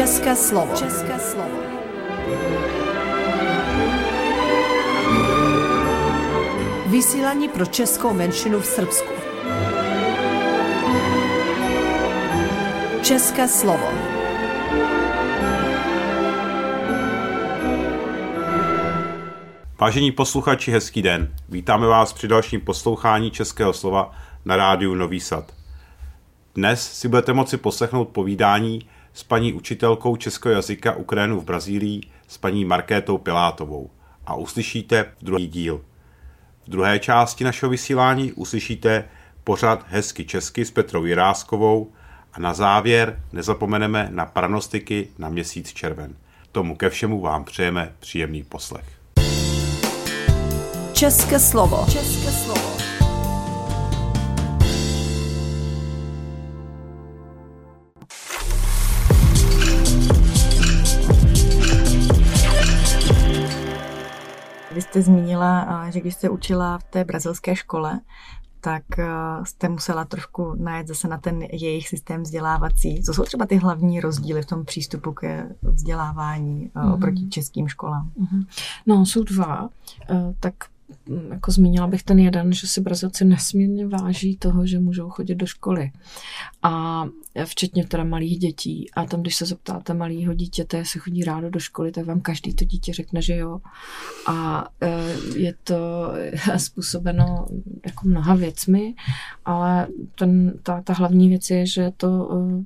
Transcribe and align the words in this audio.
České 0.00 0.36
slovo. 0.36 0.76
České 0.76 1.18
slovo. 1.18 1.58
Vysílání 6.86 7.48
pro 7.48 7.66
českou 7.66 8.12
menšinu 8.12 8.60
v 8.60 8.66
Srbsku. 8.66 9.12
České 13.02 13.48
slovo. 13.48 13.88
Vážení 19.80 20.12
posluchači, 20.12 20.72
hezký 20.72 21.02
den. 21.02 21.34
Vítáme 21.48 21.86
vás 21.86 22.12
při 22.12 22.28
dalším 22.28 22.60
poslouchání 22.60 23.30
Českého 23.30 23.72
slova 23.72 24.12
na 24.44 24.56
rádiu 24.56 24.94
Nový 24.94 25.20
Sad. 25.20 25.52
Dnes 26.54 26.92
si 26.92 27.08
budete 27.08 27.32
moci 27.32 27.56
poslechnout 27.56 28.08
povídání 28.08 28.88
s 29.14 29.22
paní 29.22 29.52
učitelkou 29.52 30.16
českého 30.16 30.54
jazyka 30.54 30.94
Ukrajinu 30.94 31.40
v 31.40 31.44
Brazílii 31.44 32.00
s 32.28 32.38
paní 32.38 32.64
Markétou 32.64 33.18
Pilátovou 33.18 33.90
a 34.26 34.34
uslyšíte 34.34 35.12
druhý 35.22 35.46
díl. 35.46 35.84
V 36.66 36.70
druhé 36.70 36.98
části 36.98 37.44
našeho 37.44 37.70
vysílání 37.70 38.32
uslyšíte 38.32 39.04
pořad 39.44 39.84
Hezky 39.88 40.24
česky 40.24 40.64
s 40.64 40.70
Petrou 40.70 41.04
Jiráskovou 41.04 41.92
a 42.32 42.40
na 42.40 42.54
závěr 42.54 43.22
nezapomeneme 43.32 44.08
na 44.10 44.26
pranostiky 44.26 45.08
na 45.18 45.28
měsíc 45.28 45.72
červen. 45.72 46.16
Tomu 46.52 46.76
ke 46.76 46.90
všemu 46.90 47.20
vám 47.20 47.44
přejeme 47.44 47.92
příjemný 48.00 48.42
poslech. 48.42 49.00
České 50.92 51.38
slovo. 51.38 51.86
České 51.92 52.30
slovo. 52.30 52.69
Jste 64.90 65.02
zmínila, 65.02 65.90
že 65.90 66.00
když 66.00 66.14
jste 66.14 66.30
učila 66.30 66.78
v 66.78 66.84
té 66.84 67.04
brazilské 67.04 67.56
škole, 67.56 68.00
tak 68.60 68.82
jste 69.42 69.68
musela 69.68 70.04
trošku 70.04 70.54
najet 70.58 70.86
zase 70.86 71.08
na 71.08 71.18
ten 71.18 71.42
jejich 71.42 71.88
systém 71.88 72.22
vzdělávací. 72.22 73.02
Co 73.02 73.14
jsou 73.14 73.22
třeba 73.22 73.46
ty 73.46 73.56
hlavní 73.56 74.00
rozdíly 74.00 74.42
v 74.42 74.46
tom 74.46 74.64
přístupu 74.64 75.12
ke 75.12 75.48
vzdělávání 75.62 76.70
mm-hmm. 76.74 76.94
oproti 76.94 77.28
českým 77.28 77.68
školám? 77.68 78.10
Mm-hmm. 78.20 78.46
No, 78.86 79.06
jsou 79.06 79.24
dva. 79.24 79.68
Tak 80.40 80.54
jako 81.30 81.52
zmínila 81.52 81.86
bych 81.86 82.02
ten 82.02 82.18
jeden, 82.18 82.52
že 82.52 82.66
si 82.66 82.80
Brazilci 82.80 83.24
nesmírně 83.24 83.86
váží 83.86 84.36
toho, 84.36 84.66
že 84.66 84.78
můžou 84.78 85.10
chodit 85.10 85.34
do 85.34 85.46
školy. 85.46 85.90
A 86.62 87.04
včetně 87.44 87.86
teda 87.86 88.04
malých 88.04 88.38
dětí. 88.38 88.90
A 88.96 89.04
tam, 89.04 89.20
když 89.20 89.36
se 89.36 89.46
zeptáte 89.46 89.94
malého 89.94 90.34
dítěte, 90.34 90.76
jestli 90.76 91.00
chodí 91.00 91.24
rádo 91.24 91.50
do 91.50 91.60
školy, 91.60 91.92
tak 91.92 92.06
vám 92.06 92.20
každý 92.20 92.54
to 92.54 92.64
dítě 92.64 92.92
řekne, 92.92 93.22
že 93.22 93.36
jo. 93.36 93.60
A 94.26 94.68
e, 94.80 94.88
je 95.38 95.54
to 95.64 96.12
způsobeno 96.56 97.46
jako 97.86 98.08
mnoha 98.08 98.34
věcmi, 98.34 98.94
ale 99.44 99.86
ten, 100.18 100.58
ta, 100.62 100.82
ta 100.82 100.92
hlavní 100.92 101.28
věc 101.28 101.50
je, 101.50 101.66
že 101.66 101.92
to 101.96 102.30
e, 102.32 102.62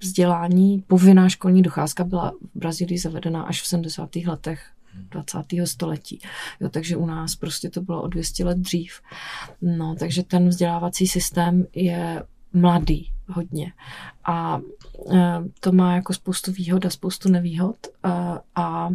vzdělání, 0.00 0.84
povinná 0.86 1.28
školní 1.28 1.62
docházka 1.62 2.04
byla 2.04 2.30
v 2.30 2.58
Brazílii 2.58 2.98
zavedena 2.98 3.42
až 3.42 3.62
v 3.62 3.66
70. 3.66 4.16
letech 4.16 4.73
20. 5.10 5.38
století. 5.64 6.20
Jo, 6.60 6.68
takže 6.68 6.96
u 6.96 7.06
nás 7.06 7.36
prostě 7.36 7.70
to 7.70 7.80
bylo 7.80 8.02
o 8.02 8.08
200 8.08 8.44
let 8.44 8.58
dřív. 8.58 9.00
No, 9.62 9.94
takže 9.98 10.22
ten 10.22 10.48
vzdělávací 10.48 11.06
systém 11.06 11.66
je 11.74 12.22
mladý 12.52 13.10
hodně. 13.28 13.72
A 14.24 14.60
e, 15.12 15.42
to 15.60 15.72
má 15.72 15.94
jako 15.94 16.14
spoustu 16.14 16.52
výhod 16.52 16.86
a 16.86 16.90
spoustu 16.90 17.28
nevýhod. 17.28 17.76
A, 18.02 18.34
e, 18.36 18.40
a 18.54 18.88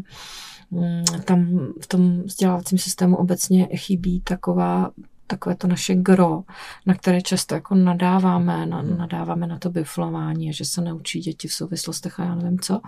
mm, 0.71 1.03
tam 1.25 1.67
v 1.81 1.87
tom 1.87 2.21
vzdělávacím 2.21 2.77
systému 2.77 3.17
obecně 3.17 3.65
chybí 3.65 4.21
taková 4.21 4.91
takové 5.29 5.55
to 5.55 5.67
naše 5.67 5.95
gro, 5.95 6.43
na 6.85 6.93
které 6.93 7.21
často 7.21 7.55
jako 7.55 7.75
nadáváme, 7.75 8.65
na, 8.65 8.81
nadáváme 8.81 9.47
na 9.47 9.59
to 9.59 9.69
biflování, 9.69 10.53
že 10.53 10.65
se 10.65 10.81
neučí 10.81 11.19
děti 11.19 11.47
v 11.47 11.53
souvislostech 11.53 12.19
a 12.19 12.23
já 12.23 12.35
nevím 12.35 12.59
co. 12.59 12.81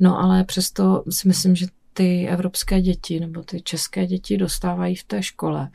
No 0.00 0.18
ale 0.18 0.44
přesto 0.44 1.04
si 1.10 1.28
myslím, 1.28 1.56
že 1.56 1.66
ty 2.00 2.28
evropské 2.28 2.80
děti 2.80 3.20
nebo 3.20 3.42
ty 3.42 3.60
české 3.60 4.06
děti 4.06 4.36
dostávají 4.36 4.94
v 4.94 5.04
té 5.04 5.22
škole 5.22 5.70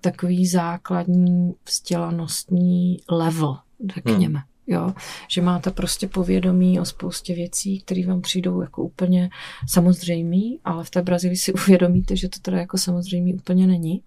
takový 0.00 0.46
základní 0.46 1.54
vzdělanostní 1.68 3.00
level, 3.10 3.56
řekněme. 3.94 4.38
Hmm. 4.38 4.48
Jo, 4.66 4.94
že 5.28 5.42
máte 5.42 5.70
prostě 5.70 6.08
povědomí 6.08 6.80
o 6.80 6.84
spoustě 6.84 7.34
věcí, 7.34 7.80
které 7.80 8.06
vám 8.06 8.20
přijdou 8.20 8.60
jako 8.60 8.82
úplně 8.82 9.30
samozřejmý, 9.68 10.58
ale 10.64 10.84
v 10.84 10.90
té 10.90 11.02
Brazílii 11.02 11.36
si 11.36 11.52
uvědomíte, 11.66 12.16
že 12.16 12.28
to 12.28 12.38
teda 12.42 12.58
jako 12.58 12.78
samozřejmý 12.78 13.34
úplně 13.34 13.66
není. 13.66 14.02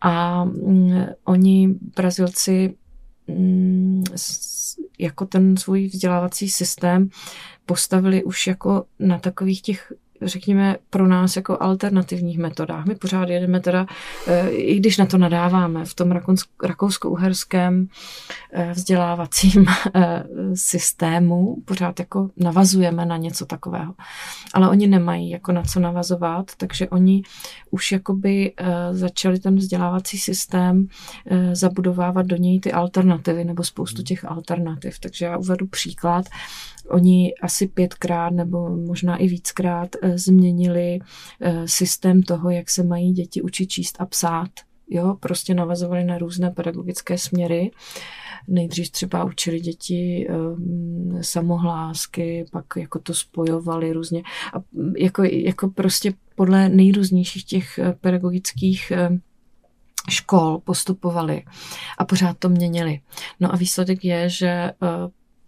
A 0.00 0.44
mm, 0.44 1.06
oni, 1.24 1.74
Brazilci, 1.96 2.74
mm, 3.26 4.04
jako 4.98 5.26
ten 5.26 5.56
svůj 5.56 5.86
vzdělávací 5.86 6.50
systém 6.50 7.08
postavili 7.66 8.24
už 8.24 8.46
jako 8.46 8.84
na 8.98 9.18
takových 9.18 9.62
těch 9.62 9.92
řekněme, 10.22 10.76
pro 10.90 11.06
nás 11.06 11.36
jako 11.36 11.56
alternativních 11.60 12.38
metodách. 12.38 12.86
My 12.86 12.94
pořád 12.94 13.28
jedeme 13.28 13.60
teda, 13.60 13.86
eh, 14.26 14.48
i 14.50 14.76
když 14.76 14.98
na 14.98 15.06
to 15.06 15.18
nadáváme, 15.18 15.84
v 15.84 15.94
tom 15.94 16.12
rakousko-uherském 16.62 17.88
eh, 18.52 18.72
vzdělávacím 18.72 19.66
eh, 19.94 20.24
systému, 20.54 21.56
pořád 21.64 21.98
jako 21.98 22.30
navazujeme 22.36 23.06
na 23.06 23.16
něco 23.16 23.46
takového. 23.46 23.94
Ale 24.54 24.68
oni 24.68 24.86
nemají 24.86 25.30
jako 25.30 25.52
na 25.52 25.62
co 25.62 25.80
navazovat, 25.80 26.50
takže 26.56 26.88
oni 26.88 27.22
už 27.70 27.92
jakoby 27.92 28.52
začali 28.90 29.38
ten 29.38 29.56
vzdělávací 29.56 30.18
systém 30.18 30.86
zabudovávat 31.52 32.26
do 32.26 32.36
něj 32.36 32.60
ty 32.60 32.72
alternativy 32.72 33.44
nebo 33.44 33.64
spoustu 33.64 34.02
těch 34.02 34.24
alternativ. 34.24 34.98
Takže 34.98 35.24
já 35.24 35.36
uvedu 35.36 35.66
příklad. 35.66 36.24
Oni 36.90 37.34
asi 37.34 37.68
pětkrát 37.68 38.32
nebo 38.32 38.76
možná 38.76 39.16
i 39.16 39.28
víckrát 39.28 39.88
eh, 40.02 40.18
změnili 40.18 40.98
eh, 41.40 41.68
systém 41.68 42.22
toho, 42.22 42.50
jak 42.50 42.70
se 42.70 42.82
mají 42.82 43.12
děti 43.12 43.42
učit 43.42 43.66
číst 43.66 43.96
a 43.98 44.06
psát. 44.06 44.50
Jo, 44.92 45.16
prostě 45.20 45.54
navazovali 45.54 46.04
na 46.04 46.18
různé 46.18 46.50
pedagogické 46.50 47.18
směry. 47.18 47.70
Nejdřív 48.48 48.90
třeba 48.90 49.24
učili 49.24 49.60
děti 49.60 50.28
um, 50.30 51.18
samohlásky, 51.20 52.44
pak 52.52 52.64
jako 52.76 52.98
to 52.98 53.14
spojovali 53.14 53.92
různě. 53.92 54.22
A 54.54 54.58
mm, 54.72 54.96
jako, 54.96 55.22
jako 55.24 55.68
prostě 55.68 56.14
podle 56.34 56.68
nejrůznějších 56.68 57.44
těch 57.44 57.80
pedagogických 58.00 58.92
škol 60.08 60.58
postupovali 60.58 61.42
a 61.98 62.04
pořád 62.04 62.38
to 62.38 62.48
měnili. 62.48 63.00
No 63.40 63.54
a 63.54 63.56
výsledek 63.56 64.04
je, 64.04 64.28
že 64.28 64.72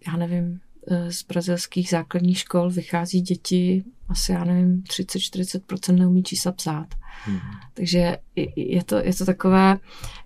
já 0.06 0.16
nevím, 0.16 0.60
Eh, 0.62 0.71
z 1.08 1.22
brazilských 1.22 1.88
základních 1.88 2.38
škol 2.38 2.70
vychází 2.70 3.20
děti, 3.20 3.84
asi 4.08 4.32
já 4.32 4.44
nevím, 4.44 4.82
30-40% 4.82 5.98
neumí 5.98 6.22
čísla 6.22 6.52
psát. 6.52 6.86
Hmm. 7.24 7.38
Takže 7.74 8.18
je 8.56 8.84
to, 8.84 8.96
je 8.96 9.14
to 9.14 9.26
takové, 9.26 9.78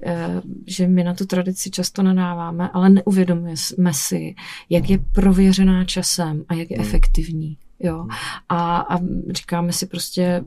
eh, 0.02 0.42
že 0.66 0.88
my 0.88 1.04
na 1.04 1.14
tu 1.14 1.26
tradici 1.26 1.70
často 1.70 2.02
nadáváme, 2.02 2.70
ale 2.72 2.90
neuvědomujeme 2.90 3.92
si, 3.92 4.34
jak 4.70 4.90
je 4.90 4.98
prověřená 4.98 5.84
časem 5.84 6.44
a 6.48 6.54
jak 6.54 6.70
je 6.70 6.76
hmm. 6.76 6.86
efektivní. 6.86 7.58
Jo. 7.78 7.98
Hmm. 7.98 8.10
A, 8.48 8.76
a 8.76 8.98
říkáme 9.30 9.72
si 9.72 9.86
prostě, 9.86 10.44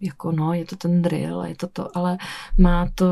jako 0.00 0.32
no, 0.32 0.52
je 0.52 0.64
to 0.64 0.76
ten 0.76 1.02
drill, 1.02 1.42
je 1.42 1.56
to 1.56 1.66
to, 1.66 1.96
ale 1.96 2.18
má 2.58 2.88
to, 2.94 3.06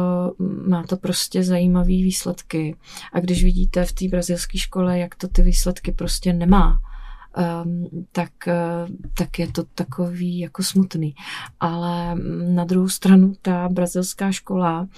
má 0.69 0.83
to 0.83 0.97
prostě 0.97 1.43
zajímavé 1.45 1.87
výsledky. 1.87 2.77
A 3.13 3.21
když 3.21 3.45
vidíte 3.45 3.85
v 3.85 3.93
té 3.93 4.09
brazilské 4.09 4.59
škole, 4.59 4.99
jak 4.99 5.15
to 5.15 5.29
ty 5.29 5.43
výsledky 5.43 5.93
prostě 5.93 6.33
nemá, 6.33 6.79
tak, 8.13 8.31
uh, 8.47 8.97
tak 9.19 9.39
je 9.39 9.53
to 9.53 9.65
takový 9.75 10.39
jako 10.39 10.63
smutný. 10.63 11.15
Ale 11.61 12.15
na 12.55 12.65
druhou 12.65 12.89
stranu 12.89 13.33
ta 13.43 13.69
brazilská 13.69 14.33
škola 14.33 14.89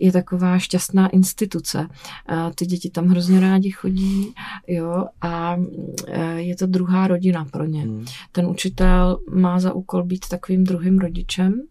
je 0.00 0.12
taková 0.12 0.58
šťastná 0.58 1.08
instituce. 1.08 1.78
Uh, 1.78 2.50
ty 2.54 2.66
děti 2.66 2.90
tam 2.90 3.08
hrozně 3.08 3.40
rádi 3.40 3.70
chodí, 3.70 4.34
jo, 4.66 5.04
a 5.20 5.56
uh, 5.56 5.64
je 6.36 6.56
to 6.56 6.66
druhá 6.66 7.06
rodina 7.06 7.44
pro 7.44 7.64
ně. 7.64 7.82
Hmm. 7.82 8.04
Ten 8.32 8.46
učitel 8.46 9.18
má 9.32 9.60
za 9.60 9.72
úkol 9.72 10.02
být 10.04 10.28
takovým 10.28 10.64
druhým 10.64 10.98
rodičem, 10.98 11.62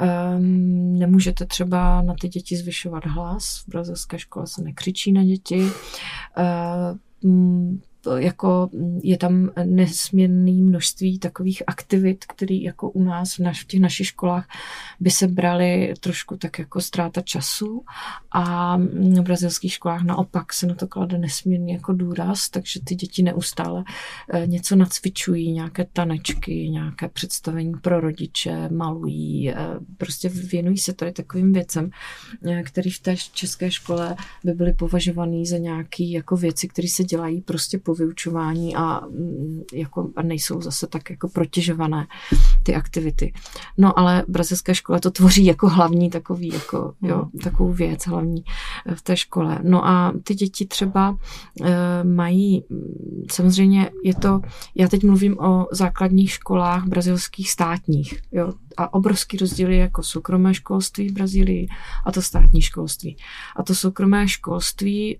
Um, 0.00 0.98
nemůžete 0.98 1.46
třeba 1.46 2.02
na 2.02 2.14
ty 2.20 2.28
děti 2.28 2.56
zvyšovat 2.56 3.06
hlas. 3.06 3.62
V 3.66 3.68
brazilské 3.68 4.18
škole 4.18 4.46
se 4.46 4.62
nekřičí 4.62 5.12
na 5.12 5.24
děti. 5.24 5.60
Uh, 5.60 6.98
jako 8.16 8.70
je 9.02 9.18
tam 9.18 9.50
nesmírné 9.64 10.52
množství 10.52 11.18
takových 11.18 11.62
aktivit, 11.66 12.24
které 12.24 12.54
jako 12.54 12.90
u 12.90 13.02
nás 13.02 13.34
v, 13.34 13.38
naš, 13.38 13.62
v 13.62 13.66
těch 13.66 13.80
našich 13.80 14.06
školách 14.06 14.48
by 15.00 15.10
se 15.10 15.28
brali 15.28 15.94
trošku 16.00 16.36
tak 16.36 16.58
jako 16.58 16.80
ztráta 16.80 17.20
času 17.20 17.84
a 18.32 18.76
v 18.76 19.20
brazilských 19.20 19.72
školách 19.72 20.02
naopak 20.02 20.52
se 20.52 20.66
na 20.66 20.74
to 20.74 20.86
klade 20.86 21.18
nesmírně 21.18 21.74
jako 21.74 21.92
důraz, 21.92 22.48
takže 22.48 22.80
ty 22.84 22.94
děti 22.94 23.22
neustále 23.22 23.84
eh, 24.32 24.46
něco 24.46 24.76
nacvičují, 24.76 25.52
nějaké 25.52 25.86
tanečky, 25.92 26.68
nějaké 26.70 27.08
představení 27.08 27.72
pro 27.82 28.00
rodiče, 28.00 28.68
malují, 28.68 29.50
eh, 29.50 29.56
prostě 29.98 30.28
věnují 30.28 30.78
se 30.78 30.92
tady 30.92 31.12
takovým 31.12 31.52
věcem, 31.52 31.90
eh, 32.46 32.62
které 32.62 32.90
v 32.90 32.98
té 32.98 33.16
české 33.16 33.70
škole 33.70 34.16
by 34.44 34.52
byly 34.52 34.72
považované 34.72 35.44
za 35.46 35.58
nějaké 35.58 36.04
jako 36.04 36.36
věci, 36.36 36.68
které 36.68 36.88
se 36.88 37.04
dělají 37.04 37.40
prostě 37.40 37.78
po 37.78 37.91
vyučování 37.94 38.76
a, 38.76 39.00
mm, 39.06 39.62
jako, 39.72 40.10
a 40.16 40.22
nejsou 40.22 40.60
zase 40.62 40.86
tak 40.86 41.10
jako 41.10 41.28
protěžované 41.28 42.06
ty 42.62 42.74
aktivity. 42.74 43.32
No 43.78 43.98
ale 43.98 44.24
brazilské 44.28 44.74
škole 44.74 45.00
to 45.00 45.10
tvoří 45.10 45.44
jako 45.44 45.68
hlavní 45.68 46.10
takový, 46.10 46.48
jako, 46.48 46.94
jo, 47.02 47.16
hmm. 47.16 47.30
takovou 47.44 47.72
věc 47.72 48.06
hlavní 48.06 48.44
eh, 48.86 48.94
v 48.94 49.02
té 49.02 49.16
škole. 49.16 49.58
No 49.62 49.86
a 49.86 50.12
ty 50.24 50.34
děti 50.34 50.66
třeba 50.66 51.18
e, 51.62 52.04
mají, 52.04 52.64
mm, 52.68 53.24
samozřejmě 53.30 53.90
je 54.04 54.14
to, 54.14 54.40
já 54.74 54.88
teď 54.88 55.04
mluvím 55.04 55.38
o 55.38 55.66
základních 55.72 56.30
školách 56.30 56.84
brazilských 56.86 57.50
státních, 57.50 58.22
jo, 58.32 58.52
a 58.76 58.94
obrovský 58.94 59.36
rozdíl 59.36 59.70
je 59.70 59.78
jako 59.78 60.02
soukromé 60.02 60.54
školství 60.54 61.08
v 61.08 61.12
Brazílii 61.12 61.68
a 62.06 62.12
to 62.12 62.22
státní 62.22 62.60
školství. 62.62 63.16
A 63.56 63.62
to 63.62 63.74
soukromé 63.74 64.28
školství 64.28 65.16
e, 65.16 65.18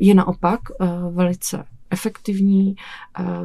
je 0.00 0.14
naopak 0.14 0.60
velice 1.10 1.64
efektivní, 1.90 2.76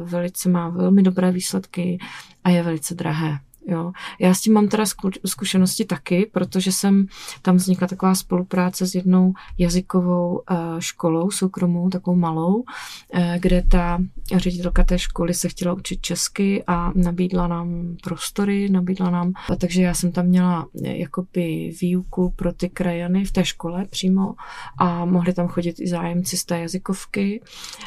velice 0.04 0.48
má 0.48 0.68
velmi 0.68 1.02
dobré 1.02 1.30
výsledky 1.32 1.98
a 2.44 2.50
je 2.50 2.62
velice 2.62 2.94
drahé. 2.94 3.38
Jo. 3.66 3.92
Já 4.20 4.34
s 4.34 4.40
tím 4.40 4.52
mám 4.52 4.68
teda 4.68 4.84
zkušenosti 5.26 5.84
taky, 5.84 6.30
protože 6.32 6.72
jsem 6.72 7.06
tam 7.42 7.56
vznikla 7.56 7.88
taková 7.88 8.14
spolupráce 8.14 8.86
s 8.86 8.94
jednou 8.94 9.34
jazykovou 9.58 10.42
eh, 10.50 10.56
školou, 10.78 11.30
soukromou, 11.30 11.90
takovou 11.90 12.16
malou, 12.16 12.64
eh, 13.14 13.38
kde 13.40 13.62
ta 13.62 13.98
ředitelka 14.36 14.84
té 14.84 14.98
školy 14.98 15.34
se 15.34 15.48
chtěla 15.48 15.74
učit 15.74 16.00
česky 16.00 16.64
a 16.66 16.92
nabídla 16.94 17.48
nám 17.48 17.96
prostory, 18.02 18.68
nabídla 18.68 19.10
nám, 19.10 19.32
takže 19.58 19.82
já 19.82 19.94
jsem 19.94 20.12
tam 20.12 20.26
měla 20.26 20.66
eh, 20.84 20.96
jakoby 20.96 21.72
výuku 21.80 22.30
pro 22.36 22.52
ty 22.52 22.68
krajany 22.68 23.24
v 23.24 23.32
té 23.32 23.44
škole 23.44 23.84
přímo 23.90 24.34
a 24.78 25.04
mohli 25.04 25.32
tam 25.32 25.48
chodit 25.48 25.80
i 25.80 25.88
zájemci 25.88 26.36
z 26.36 26.44
té 26.44 26.58
jazykovky. 26.58 27.42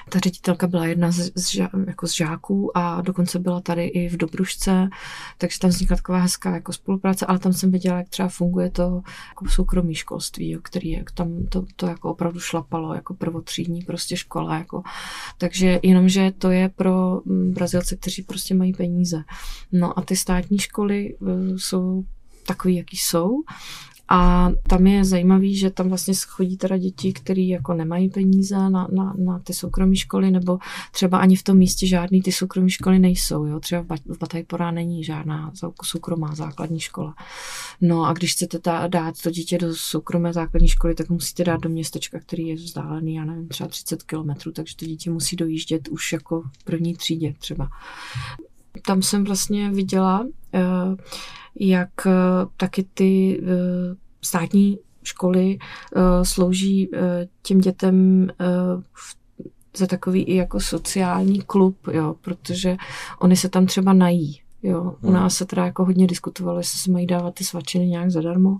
Ta 0.09 0.19
ředitelka 0.19 0.68
byla 0.68 0.85
jedna 0.85 1.12
z, 1.12 1.31
z, 1.35 1.56
jako 1.88 2.07
z 2.07 2.12
žáků 2.12 2.77
a 2.77 3.01
dokonce 3.01 3.39
byla 3.39 3.62
tady 3.62 3.85
i 3.85 4.09
v 4.09 4.18
Dobrušce, 4.18 4.89
takže 5.38 5.59
tam 5.59 5.66
vznikla 5.67 5.95
taková 5.97 6.17
hezká 6.17 6.53
jako 6.53 6.73
spolupráce, 6.73 7.25
ale 7.25 7.39
tam 7.39 7.53
jsem 7.53 7.71
viděla, 7.71 7.97
jak 7.97 8.09
třeba 8.09 8.29
funguje 8.29 8.69
to 8.69 9.01
jako 9.29 9.49
soukromý 9.49 9.95
školství, 9.95 10.49
jo, 10.49 10.59
který 10.63 10.91
jak 10.91 11.11
tam 11.11 11.45
to, 11.49 11.65
to 11.75 11.87
jako 11.87 12.09
opravdu 12.09 12.39
šlapalo, 12.39 12.93
jako 12.93 13.13
prvotřídní 13.13 13.81
prostě 13.81 14.17
škola. 14.17 14.57
Jako. 14.57 14.83
Takže 15.37 15.79
jenomže 15.83 16.31
to 16.37 16.51
je 16.51 16.69
pro 16.69 17.21
mm, 17.25 17.51
Brazilce, 17.51 17.95
kteří 17.95 18.23
prostě 18.23 18.55
mají 18.55 18.73
peníze. 18.73 19.23
No 19.71 19.99
a 19.99 20.01
ty 20.01 20.15
státní 20.15 20.59
školy 20.59 21.15
e, 21.15 21.59
jsou 21.59 22.03
takový, 22.47 22.75
jaký 22.75 22.97
jsou. 22.97 23.43
A 24.09 24.50
tam 24.68 24.88
je 24.88 25.06
zajímavý, 25.06 25.57
že 25.57 25.69
tam 25.69 25.89
vlastně 25.89 26.13
chodí 26.27 26.57
teda 26.57 26.77
děti, 26.77 27.13
které 27.13 27.42
jako 27.42 27.74
nemají 27.74 28.09
peníze 28.09 28.56
na, 28.56 28.69
na, 28.69 29.13
na 29.18 29.39
ty 29.39 29.54
soukromé 29.54 29.95
školy, 29.95 30.31
nebo 30.31 30.57
třeba 30.92 31.18
ani 31.18 31.36
v 31.36 31.44
tom 31.44 31.57
místě 31.57 31.88
žádný 31.88 32.21
ty 32.21 32.31
soukromé 32.31 32.69
školy 32.69 33.00
nejsou. 33.00 33.45
Jo? 33.45 33.59
Třeba 33.59 33.86
v 34.06 34.18
Batajporá 34.19 34.71
není 34.71 35.04
žádná 35.04 35.51
soukromá 35.83 36.36
základní 36.36 36.80
škola. 36.80 37.15
No 37.81 38.06
a 38.06 38.13
když 38.13 38.33
chcete 38.33 38.59
ta, 38.59 38.88
dát 38.88 39.21
to 39.24 39.31
dítě 39.31 39.57
do 39.57 39.75
soukromé 39.75 40.33
základní 40.33 40.68
školy, 40.68 40.95
tak 40.95 41.10
musíte 41.10 41.44
dát 41.44 41.62
do 41.62 41.69
městečka, 41.69 42.19
který 42.19 42.48
je 42.48 42.56
vzdálený, 42.56 43.15
já 43.15 43.25
nevím, 43.25 43.48
třeba 43.48 43.69
30 43.69 44.03
kilometrů, 44.03 44.51
takže 44.51 44.75
to 44.75 44.86
dítě 44.86 45.12
musí 45.12 45.36
dojíždět 45.36 45.88
už 45.88 46.13
jako 46.13 46.42
v 46.42 46.63
první 46.63 46.95
třídě 46.95 47.33
třeba. 47.39 47.69
Tam 48.86 49.01
jsem 49.01 49.24
vlastně 49.24 49.71
viděla, 49.71 50.25
jak 51.59 51.89
eh, 52.07 52.12
taky 52.57 52.86
ty 52.94 53.42
eh, 53.44 53.95
státní 54.21 54.80
školy 55.04 55.57
eh, 55.59 56.25
slouží 56.25 56.92
těm 57.42 57.59
dětem 57.59 58.27
za 59.77 59.88
takový 59.88 60.24
i 60.24 60.36
jako 60.36 60.59
sociální 60.59 61.42
klub, 61.42 61.77
jo, 61.92 62.15
protože 62.21 62.77
oni 63.19 63.36
se 63.36 63.50
tam 63.50 63.65
třeba 63.65 63.94
nají. 63.94 64.42
Jo, 64.63 64.95
u 65.01 65.07
hmm. 65.07 65.15
nás 65.15 65.36
se 65.36 65.45
teda 65.45 65.65
jako 65.65 65.86
hodně 65.86 66.07
diskutovalo, 66.07 66.57
jestli 66.57 66.80
se 66.80 66.92
mají 66.92 67.07
dávat 67.07 67.33
ty 67.33 67.44
svačiny 67.44 67.88
nějak 67.88 68.12
zadarmo. 68.12 68.57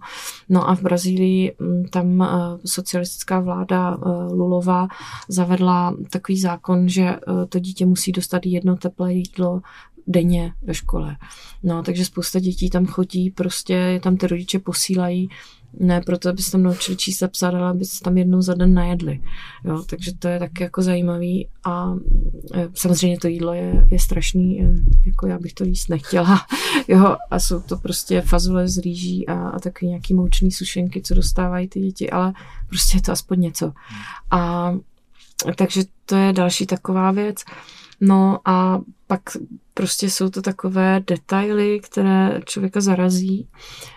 No 0.50 0.70
a 0.70 0.76
v 0.76 0.82
Brazílii 0.82 1.56
mm, 1.60 1.86
tam 1.86 2.28
socialistická 2.66 3.40
vláda 3.40 3.98
Lulová 4.32 4.88
zavedla 5.28 5.96
takový 6.10 6.40
zákon, 6.40 6.90
že 6.90 7.16
to 7.50 7.60
dítě 7.60 7.86
musí 7.86 8.12
dostat 8.12 8.46
jedno 8.46 8.76
teplé 8.76 9.14
jídlo 9.14 9.62
denně 10.07 10.54
ve 10.62 10.74
škole. 10.74 11.18
No, 11.63 11.83
takže 11.83 12.06
spousta 12.06 12.39
dětí 12.39 12.69
tam 12.69 12.86
chodí, 12.86 13.31
prostě 13.31 14.00
tam 14.04 14.18
ty 14.18 14.27
rodiče 14.27 14.59
posílají, 14.59 15.30
ne 15.80 16.01
proto, 16.01 16.30
aby 16.30 16.42
se 16.42 16.51
tam 16.51 16.63
naučili 16.63 16.98
číst 16.98 17.24
a 17.24 17.27
psát, 17.27 17.54
ale 17.54 17.69
aby 17.69 17.86
se 17.86 18.04
tam 18.04 18.18
jednou 18.18 18.42
za 18.42 18.54
den 18.54 18.74
najedli. 18.74 19.21
Jo, 19.65 19.83
takže 19.89 20.15
to 20.19 20.27
je 20.27 20.39
taky 20.39 20.63
jako 20.63 20.81
zajímavý 20.81 21.50
a 21.63 21.94
e, 22.54 22.69
samozřejmě 22.74 23.18
to 23.18 23.27
jídlo 23.27 23.54
je, 23.54 23.88
je 23.92 24.00
strašný, 24.00 24.62
e, 24.62 24.74
jako 25.06 25.27
já 25.27 25.39
bych 25.39 25.54
to 25.54 25.63
jíst 25.63 25.89
nechtěla. 25.89 26.39
Jo, 26.88 27.15
a 27.31 27.39
jsou 27.39 27.62
to 27.62 27.77
prostě 27.77 28.21
fazole 28.21 28.68
z 28.68 28.77
rýží 28.77 29.27
a, 29.27 29.50
a 29.50 29.59
taky 29.59 29.86
nějaký 29.88 30.13
moučný 30.13 30.51
sušenky, 30.51 31.01
co 31.01 31.13
dostávají 31.13 31.68
ty 31.68 31.80
děti, 31.80 32.09
ale 32.09 32.33
prostě 32.68 32.98
je 32.98 33.01
to 33.01 33.12
aspoň 33.12 33.39
něco. 33.39 33.74
A 34.31 34.71
takže 35.56 35.83
to 36.06 36.15
je 36.15 36.33
další 36.33 36.65
taková 36.65 37.12
věc. 37.12 37.44
No 38.01 38.39
a 38.45 38.81
pak 39.07 39.21
prostě 39.77 40.09
jsou 40.09 40.30
to 40.30 40.42
takové 40.42 41.01
detaily, 41.07 41.80
které 41.80 42.42
člověka 42.45 42.81
zarazí, 42.81 43.48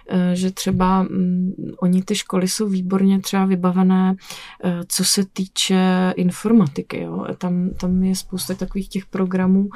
eh, 0.08 0.36
že 0.36 0.50
třeba 0.50 1.02
mm, 1.02 1.52
oni 1.82 2.02
ty 2.02 2.14
školy 2.14 2.48
jsou 2.48 2.68
výborně 2.68 3.20
třeba 3.20 3.44
vybavené, 3.44 4.14
eh, 4.64 4.80
co 4.88 5.04
se 5.04 5.24
týče 5.32 6.12
informatiky. 6.16 7.00
Jo. 7.00 7.26
Tam, 7.38 7.70
tam 7.70 8.02
je 8.02 8.16
spousta 8.16 8.54
takových 8.54 8.88
těch 8.88 9.06
programů, 9.06 9.68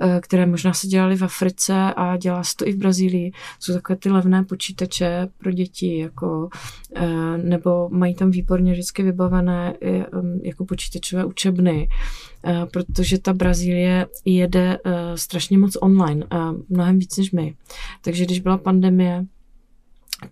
eh, 0.00 0.20
které 0.22 0.46
možná 0.46 0.72
se 0.72 0.86
dělaly 0.86 1.16
v 1.16 1.22
Africe 1.22 1.94
a 1.96 2.16
dělá 2.16 2.44
se 2.44 2.56
to 2.56 2.68
i 2.68 2.72
v 2.72 2.76
Brazílii. 2.76 3.32
Jsou 3.60 3.72
takové 3.72 3.96
ty 3.96 4.10
levné 4.10 4.44
počítače 4.44 5.28
pro 5.38 5.52
děti, 5.52 5.98
jako, 5.98 6.48
nebo 7.42 7.88
mají 7.88 8.14
tam 8.14 8.30
výborně 8.30 8.72
vždycky 8.72 9.02
vybavené 9.02 9.74
jako 10.42 10.64
počítačové 10.64 11.24
učebny, 11.24 11.88
protože 12.72 13.18
ta 13.18 13.32
Brazílie 13.32 14.06
jede 14.24 14.78
strašně 15.14 15.58
moc 15.58 15.76
online, 15.80 16.26
mnohem 16.68 16.98
víc 16.98 17.16
než 17.16 17.32
my. 17.32 17.54
Takže 18.04 18.24
když 18.24 18.40
byla 18.40 18.58
pandemie, 18.58 19.24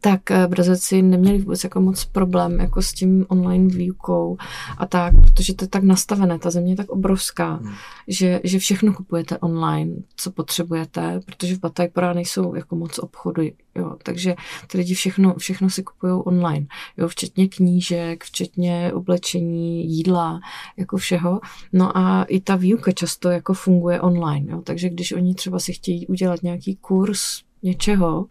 tak 0.01 0.31
eh, 0.31 0.47
Brazilci 0.47 1.03
neměli 1.03 1.39
vůbec 1.39 1.65
jako 1.65 1.81
moc 1.81 2.05
problém 2.05 2.61
jako 2.61 2.83
s 2.83 2.93
tím 2.93 3.27
online 3.29 3.75
výukou 3.75 4.37
a 4.79 4.87
tak, 4.87 5.15
protože 5.21 5.55
to 5.55 5.65
je 5.65 5.69
tak 5.69 5.83
nastavené, 5.83 6.39
ta 6.39 6.51
země 6.51 6.73
je 6.73 6.77
tak 6.77 6.91
obrovská, 6.91 7.55
hmm. 7.55 7.73
že, 8.09 8.41
že 8.45 8.59
všechno 8.59 8.93
kupujete 8.93 9.39
online, 9.39 9.97
co 10.17 10.31
potřebujete, 10.31 11.21
protože 11.27 11.55
v 11.57 11.61
Batajpora 11.61 12.13
nejsou 12.13 12.55
jako 12.55 12.77
moc 12.77 12.99
obchody, 12.99 13.55
jo, 13.75 13.97
takže 14.03 14.35
ty 14.67 14.79
lidi 14.79 14.95
všechno, 14.95 15.35
všechno 15.35 15.71
si 15.71 15.83
kupují 15.83 16.13
online, 16.13 16.67
jo, 16.97 17.09
včetně 17.09 17.49
knížek, 17.49 18.25
včetně 18.25 18.93
oblečení, 18.95 19.97
jídla, 19.97 20.41
jako 20.77 20.97
všeho, 20.97 21.41
no 21.73 21.97
a 21.97 22.25
i 22.25 22.41
ta 22.41 22.57
výuka 22.57 22.93
často 22.93 23.31
jako 23.31 23.55
funguje 23.55 24.01
online, 24.01 24.53
jo, 24.53 24.63
takže 24.65 24.89
když 24.89 25.13
oni 25.13 25.35
třeba 25.35 25.59
si 25.59 25.73
chtějí 25.73 26.07
udělat 26.07 26.43
nějaký 26.43 26.77
kurz 26.77 27.50
něčeho, 27.62 28.26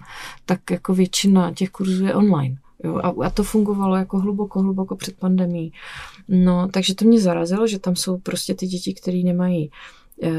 tak 0.45 0.71
jako 0.71 0.93
většina 0.93 1.53
těch 1.53 1.69
kurzů 1.69 2.05
je 2.05 2.15
online. 2.15 2.55
Jo, 2.83 2.95
a, 2.95 3.25
a 3.25 3.29
to 3.29 3.43
fungovalo 3.43 3.95
jako 3.95 4.19
hluboko, 4.19 4.59
hluboko 4.59 4.95
před 4.95 5.17
pandemí. 5.17 5.71
No, 6.27 6.67
takže 6.67 6.95
to 6.95 7.05
mě 7.05 7.19
zarazilo, 7.19 7.67
že 7.67 7.79
tam 7.79 7.95
jsou 7.95 8.17
prostě 8.17 8.53
ty 8.53 8.67
děti, 8.67 8.93
které 8.93 9.17
nemají 9.17 9.71
e, 10.24 10.31